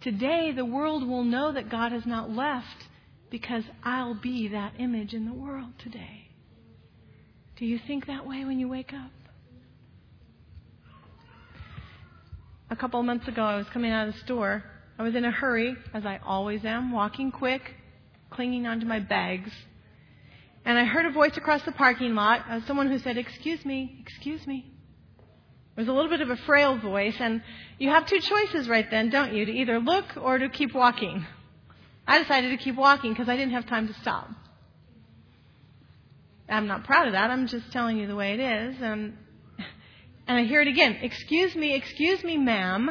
Today, 0.00 0.52
the 0.52 0.64
world 0.64 1.06
will 1.06 1.24
know 1.24 1.52
that 1.52 1.68
God 1.68 1.92
has 1.92 2.06
not 2.06 2.30
left 2.30 2.87
because 3.30 3.64
I'll 3.84 4.14
be 4.14 4.48
that 4.48 4.74
image 4.78 5.14
in 5.14 5.26
the 5.26 5.32
world 5.32 5.72
today. 5.78 6.28
Do 7.56 7.66
you 7.66 7.78
think 7.86 8.06
that 8.06 8.26
way 8.26 8.44
when 8.44 8.58
you 8.58 8.68
wake 8.68 8.92
up? 8.92 9.10
A 12.70 12.76
couple 12.76 13.00
of 13.00 13.06
months 13.06 13.26
ago, 13.26 13.42
I 13.42 13.56
was 13.56 13.66
coming 13.70 13.90
out 13.90 14.08
of 14.08 14.14
the 14.14 14.20
store. 14.20 14.62
I 14.98 15.02
was 15.02 15.14
in 15.14 15.24
a 15.24 15.30
hurry, 15.30 15.76
as 15.94 16.04
I 16.04 16.20
always 16.24 16.64
am, 16.64 16.92
walking 16.92 17.32
quick, 17.32 17.62
clinging 18.30 18.66
onto 18.66 18.86
my 18.86 19.00
bags. 19.00 19.50
And 20.64 20.78
I 20.78 20.84
heard 20.84 21.06
a 21.06 21.10
voice 21.10 21.36
across 21.36 21.62
the 21.62 21.72
parking 21.72 22.14
lot, 22.14 22.44
of 22.50 22.64
someone 22.66 22.88
who 22.88 22.98
said, 22.98 23.16
Excuse 23.16 23.64
me, 23.64 23.96
excuse 24.00 24.46
me. 24.46 24.70
It 25.76 25.80
was 25.80 25.88
a 25.88 25.92
little 25.92 26.10
bit 26.10 26.20
of 26.20 26.30
a 26.30 26.36
frail 26.36 26.76
voice, 26.76 27.14
and 27.20 27.42
you 27.78 27.88
have 27.88 28.06
two 28.06 28.20
choices 28.20 28.68
right 28.68 28.88
then, 28.90 29.10
don't 29.10 29.32
you? 29.32 29.46
To 29.46 29.52
either 29.52 29.78
look 29.78 30.04
or 30.16 30.38
to 30.38 30.48
keep 30.48 30.74
walking. 30.74 31.24
I 32.08 32.22
decided 32.22 32.58
to 32.58 32.64
keep 32.64 32.74
walking 32.74 33.12
because 33.12 33.28
I 33.28 33.36
didn't 33.36 33.52
have 33.52 33.66
time 33.66 33.86
to 33.86 33.94
stop. 34.00 34.30
I'm 36.48 36.66
not 36.66 36.84
proud 36.84 37.06
of 37.06 37.12
that. 37.12 37.30
I'm 37.30 37.46
just 37.46 37.70
telling 37.70 37.98
you 37.98 38.06
the 38.06 38.16
way 38.16 38.32
it 38.32 38.40
is. 38.40 38.76
And, 38.80 39.18
and 40.26 40.38
I 40.38 40.44
hear 40.44 40.62
it 40.62 40.68
again. 40.68 40.98
Excuse 41.02 41.54
me, 41.54 41.74
excuse 41.74 42.24
me, 42.24 42.38
ma'am. 42.38 42.88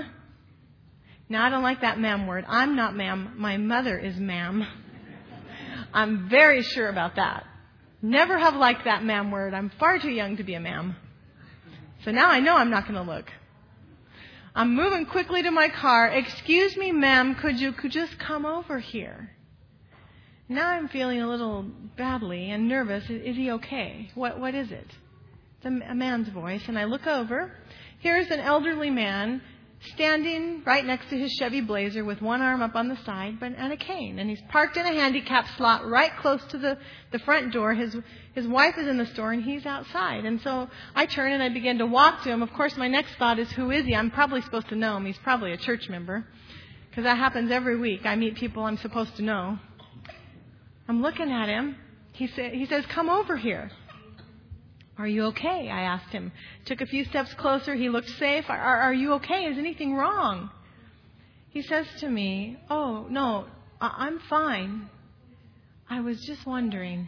Now, 1.29 1.45
I 1.45 1.49
don't 1.49 1.63
like 1.63 1.81
that 1.81 1.99
ma'am 1.99 2.27
word. 2.27 2.45
I'm 2.47 2.75
not 2.75 2.95
ma'am. 2.95 3.33
My 3.37 3.57
mother 3.57 3.97
is 3.97 4.15
ma'am. 4.17 4.65
I'm 5.93 6.29
very 6.29 6.61
sure 6.61 6.87
about 6.87 7.15
that. 7.15 7.43
Never 8.03 8.37
have 8.37 8.55
liked 8.55 8.85
that 8.85 9.03
ma'am 9.03 9.31
word. 9.31 9.55
I'm 9.55 9.71
far 9.79 9.97
too 9.97 10.11
young 10.11 10.37
to 10.37 10.43
be 10.43 10.53
a 10.53 10.59
ma'am. 10.59 10.95
So 12.05 12.11
now 12.11 12.29
I 12.29 12.39
know 12.39 12.55
I'm 12.55 12.69
not 12.69 12.87
going 12.87 13.03
to 13.03 13.11
look. 13.11 13.31
I'm 14.57 14.73
moving 14.73 15.05
quickly 15.05 15.43
to 15.43 15.51
my 15.51 15.69
car. 15.69 16.07
Excuse 16.07 16.75
me, 16.77 16.91
ma'am, 16.91 17.35
could 17.35 17.59
you 17.59 17.73
could 17.73 17.91
just 17.91 18.17
come 18.17 18.43
over 18.43 18.79
here? 18.79 19.29
Now 20.49 20.71
I'm 20.71 20.87
feeling 20.87 21.21
a 21.21 21.27
little 21.29 21.61
badly 21.95 22.49
and 22.49 22.67
nervous. 22.67 23.07
Is, 23.07 23.35
he 23.35 23.51
okay? 23.51 24.09
What 24.15 24.39
what 24.39 24.55
is 24.55 24.71
it? 24.71 24.87
It's 25.57 25.65
a, 25.65 25.91
a 25.91 25.93
man's 25.93 26.29
voice, 26.29 26.63
and 26.67 26.79
I 26.79 26.85
look 26.85 27.05
over. 27.05 27.51
Here's 27.99 28.31
an 28.31 28.39
elderly 28.39 28.89
man 28.89 29.43
standing 29.93 30.63
right 30.65 30.85
next 30.85 31.09
to 31.09 31.17
his 31.17 31.31
Chevy 31.33 31.61
Blazer 31.61 32.03
with 32.03 32.21
one 32.21 32.41
arm 32.41 32.61
up 32.61 32.75
on 32.75 32.87
the 32.87 32.97
side 33.05 33.39
but, 33.39 33.53
and 33.57 33.73
a 33.73 33.77
cane. 33.77 34.19
And 34.19 34.29
he's 34.29 34.41
parked 34.49 34.77
in 34.77 34.85
a 34.85 34.93
handicap 34.93 35.45
slot 35.57 35.87
right 35.87 36.11
close 36.19 36.43
to 36.51 36.57
the, 36.57 36.77
the 37.11 37.19
front 37.19 37.53
door. 37.53 37.73
His, 37.73 37.95
his 38.33 38.47
wife 38.47 38.75
is 38.77 38.87
in 38.87 38.97
the 38.97 39.05
store 39.07 39.33
and 39.33 39.43
he's 39.43 39.65
outside. 39.65 40.25
And 40.25 40.41
so 40.41 40.69
I 40.95 41.05
turn 41.05 41.31
and 41.31 41.41
I 41.41 41.49
begin 41.49 41.77
to 41.79 41.85
walk 41.85 42.23
to 42.23 42.29
him. 42.29 42.41
Of 42.41 42.53
course, 42.53 42.75
my 42.77 42.87
next 42.87 43.15
thought 43.17 43.39
is, 43.39 43.51
who 43.51 43.71
is 43.71 43.85
he? 43.85 43.95
I'm 43.95 44.11
probably 44.11 44.41
supposed 44.41 44.69
to 44.69 44.75
know 44.75 44.97
him. 44.97 45.05
He's 45.05 45.17
probably 45.19 45.53
a 45.53 45.57
church 45.57 45.89
member. 45.89 46.25
Because 46.89 47.03
that 47.03 47.17
happens 47.17 47.51
every 47.51 47.77
week. 47.77 48.05
I 48.05 48.15
meet 48.15 48.35
people 48.35 48.63
I'm 48.63 48.77
supposed 48.77 49.15
to 49.17 49.21
know. 49.21 49.59
I'm 50.87 51.01
looking 51.01 51.31
at 51.31 51.47
him. 51.47 51.75
He, 52.13 52.27
sa- 52.27 52.49
he 52.49 52.65
says, 52.65 52.85
come 52.87 53.09
over 53.09 53.37
here. 53.37 53.69
Are 54.97 55.07
you 55.07 55.25
okay? 55.25 55.69
I 55.69 55.81
asked 55.81 56.11
him. 56.11 56.31
Took 56.65 56.81
a 56.81 56.85
few 56.87 57.05
steps 57.05 57.33
closer. 57.35 57.75
He 57.75 57.89
looked 57.89 58.09
safe. 58.17 58.45
Are, 58.49 58.57
are 58.57 58.93
you 58.93 59.13
okay? 59.13 59.45
Is 59.45 59.57
anything 59.57 59.93
wrong? 59.93 60.49
He 61.49 61.61
says 61.61 61.85
to 61.99 62.09
me, 62.09 62.57
Oh, 62.69 63.05
no, 63.09 63.45
I'm 63.79 64.19
fine. 64.29 64.89
I 65.89 66.01
was 66.01 66.19
just 66.25 66.45
wondering 66.45 67.07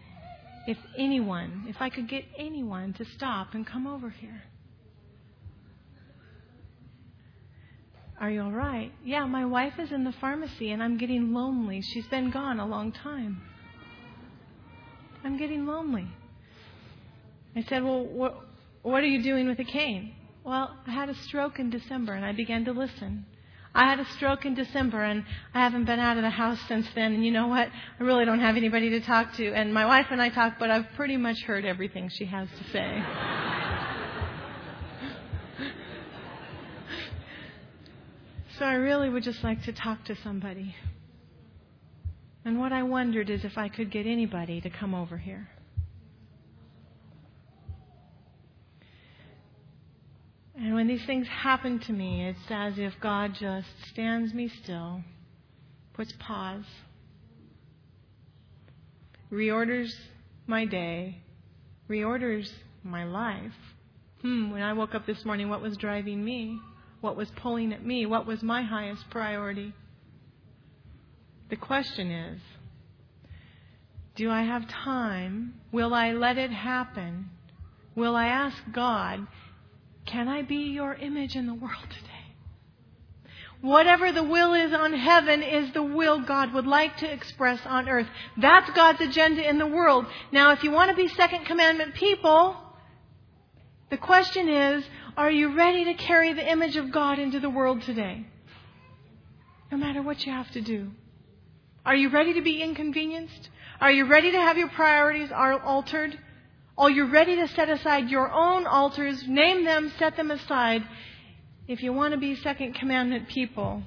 if 0.68 0.78
anyone, 0.98 1.66
if 1.68 1.78
I 1.80 1.90
could 1.90 2.08
get 2.08 2.26
anyone 2.38 2.94
to 2.94 3.06
stop 3.06 3.54
and 3.54 3.66
come 3.66 3.88
over 3.88 4.10
here. 4.10 4.44
Are 8.22 8.30
you 8.30 8.42
all 8.44 8.52
right? 8.52 8.92
Yeah, 9.04 9.26
my 9.26 9.46
wife 9.46 9.74
is 9.80 9.92
in 9.92 10.04
the 10.04 10.12
pharmacy 10.12 10.72
and 10.72 10.84
I'm 10.84 10.98
getting 10.98 11.34
lonely. 11.34 11.82
She's 11.82 12.06
been 12.08 12.30
gone 12.30 12.60
a 12.60 12.68
long 12.68 12.92
time. 12.92 13.42
I'm 15.24 15.38
getting 15.38 15.66
lonely. 15.66 16.08
I 17.56 17.64
said, 17.64 17.84
Well, 17.84 18.06
what, 18.06 18.38
what 18.82 19.04
are 19.04 19.08
you 19.08 19.24
doing 19.24 19.48
with 19.48 19.60
a 19.60 19.64
cane? 19.64 20.14
Well, 20.44 20.76
I 20.88 20.92
had 20.92 21.10
a 21.10 21.16
stroke 21.16 21.60
in 21.60 21.70
December 21.70 22.14
and 22.14 22.26
I 22.26 22.32
began 22.32 22.66
to 22.66 22.72
listen. 22.72 23.26
I 23.74 23.88
had 23.88 24.00
a 24.00 24.06
stroke 24.16 24.46
in 24.46 24.54
December 24.56 25.04
and 25.04 25.24
I 25.54 25.60
haven't 25.60 25.86
been 25.86 26.00
out 26.00 26.18
of 26.18 26.24
the 26.24 26.32
house 26.32 26.60
since 26.68 26.88
then. 26.96 27.14
And 27.14 27.24
you 27.24 27.32
know 27.32 27.48
what? 27.48 27.70
I 28.00 28.04
really 28.04 28.26
don't 28.26 28.40
have 28.40 28.58
anybody 28.58 28.90
to 28.92 29.02
talk 29.02 29.34
to. 29.36 29.54
And 29.54 29.74
my 29.74 29.86
wife 29.86 30.08
and 30.10 30.22
I 30.22 30.30
talk, 30.30 30.56
but 30.60 30.72
I've 30.72 30.88
pretty 30.96 31.18
much 31.18 31.44
heard 31.44 31.66
everything 31.66 32.10
she 32.10 32.26
has 32.26 32.48
to 32.50 32.64
say. 32.72 33.04
so 38.58 38.66
I 38.66 38.74
really 38.74 39.10
would 39.10 39.24
just 39.24 39.44
like 39.44 39.62
to 39.64 39.74
talk 39.74 40.06
to 40.06 40.16
somebody. 40.24 40.76
And 42.44 42.60
what 42.60 42.74
I 42.74 42.82
wondered 42.84 43.30
is 43.30 43.46
if 43.46 43.58
I 43.58 43.70
could 43.70 43.92
get 43.92 44.08
anybody 44.08 44.62
to 44.62 44.70
come 44.70 44.96
over 44.96 45.18
here. 45.18 45.50
And 50.60 50.76
when 50.76 50.88
these 50.88 51.06
things 51.06 51.26
happen 51.26 51.80
to 51.80 51.94
me, 51.94 52.28
it's 52.28 52.52
as 52.52 52.78
if 52.78 52.94
God 53.00 53.34
just 53.34 53.68
stands 53.92 54.34
me 54.34 54.52
still, 54.62 55.02
puts 55.94 56.12
pause, 56.20 56.66
reorders 59.32 59.90
my 60.48 60.66
day, 60.66 61.20
reorders 61.90 62.52
my 62.84 63.06
life. 63.06 63.54
Hmm, 64.22 64.52
when 64.52 64.62
I 64.62 64.74
woke 64.74 64.94
up 64.94 65.06
this 65.06 65.24
morning, 65.24 65.48
what 65.48 65.62
was 65.62 65.78
driving 65.78 66.26
me? 66.26 66.60
What 67.00 67.16
was 67.16 67.30
pulling 67.38 67.72
at 67.72 67.86
me? 67.86 68.06
What 68.06 68.26
was 68.28 68.44
my 68.44 68.62
highest 68.62 69.10
priority? 69.10 69.74
The 71.50 71.56
question 71.56 72.12
is 72.12 72.42
do 74.18 74.30
I 74.30 74.44
have 74.44 74.68
time? 74.68 75.54
Will 75.72 75.94
I 75.94 76.12
let 76.12 76.38
it 76.38 76.52
happen? 76.52 77.30
Will 77.96 78.18
I 78.18 78.26
ask 78.26 78.58
God, 78.74 79.26
can 80.10 80.28
I 80.28 80.42
be 80.42 80.72
your 80.74 80.96
image 80.96 81.36
in 81.36 81.46
the 81.46 81.54
world 81.54 81.84
today? 81.90 82.10
Whatever 83.62 84.12
the 84.12 84.24
will 84.24 84.54
is 84.54 84.74
on 84.74 84.94
heaven 84.94 85.44
is 85.44 85.72
the 85.74 85.84
will 85.84 86.22
God 86.22 86.54
would 86.54 86.66
like 86.66 86.98
to 86.98 87.12
express 87.12 87.60
on 87.66 87.88
earth. 87.88 88.08
That's 88.38 88.70
God's 88.72 89.02
agenda 89.02 89.48
in 89.48 89.60
the 89.60 89.68
world. 89.68 90.06
Now, 90.32 90.52
if 90.52 90.64
you 90.64 90.72
want 90.72 90.90
to 90.90 90.96
be 90.96 91.10
second 91.10 91.46
commandment 91.46 91.94
people, 91.94 92.56
the 93.92 93.98
question 93.98 94.50
is, 94.50 94.84
are 95.16 95.30
you 95.30 95.56
ready 95.56 95.86
to 95.86 95.94
carry 95.94 96.34
the 96.34 96.50
image 96.50 96.78
of 96.78 96.92
God 96.92 97.20
into 97.20 97.40
the 97.40 97.50
world 97.50 97.82
today? 97.82 98.26
No 99.72 99.78
matter 99.78 100.02
what 100.02 100.26
you 100.26 100.32
have 100.32 100.50
to 100.52 100.62
do. 100.62 100.92
Are 101.86 101.96
you 101.96 102.10
ready 102.10 102.34
to 102.34 102.42
be 102.42 102.62
inconvenienced? 102.64 103.50
Are 103.80 103.92
you 103.92 104.06
ready 104.06 104.32
to 104.32 104.38
have 104.38 104.58
your 104.58 104.70
priorities 104.70 105.32
altered? 105.32 106.18
or 106.80 106.90
you're 106.90 107.12
ready 107.12 107.36
to 107.36 107.48
set 107.50 107.70
aside 107.70 108.10
your 108.10 108.32
own 108.32 108.66
altars, 108.66 109.28
name 109.28 109.66
them, 109.66 109.92
set 110.00 110.16
them 110.16 110.32
aside, 110.32 110.82
if 111.68 111.84
you 111.84 111.92
want 111.92 112.14
to 112.14 112.18
be 112.18 112.36
second 112.38 112.74
commandment 112.74 113.28
people, 113.28 113.84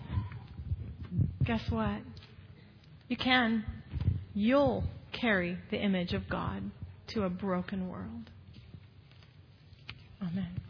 guess 1.43 1.63
what? 1.71 2.01
You 3.09 3.17
can. 3.17 3.65
You'll 4.35 4.85
carry 5.11 5.57
the 5.71 5.79
image 5.79 6.13
of 6.13 6.29
God 6.29 6.71
to 7.09 7.23
a 7.23 7.31
broken 7.31 7.89
world. 7.89 8.31
Amen. 10.21 10.61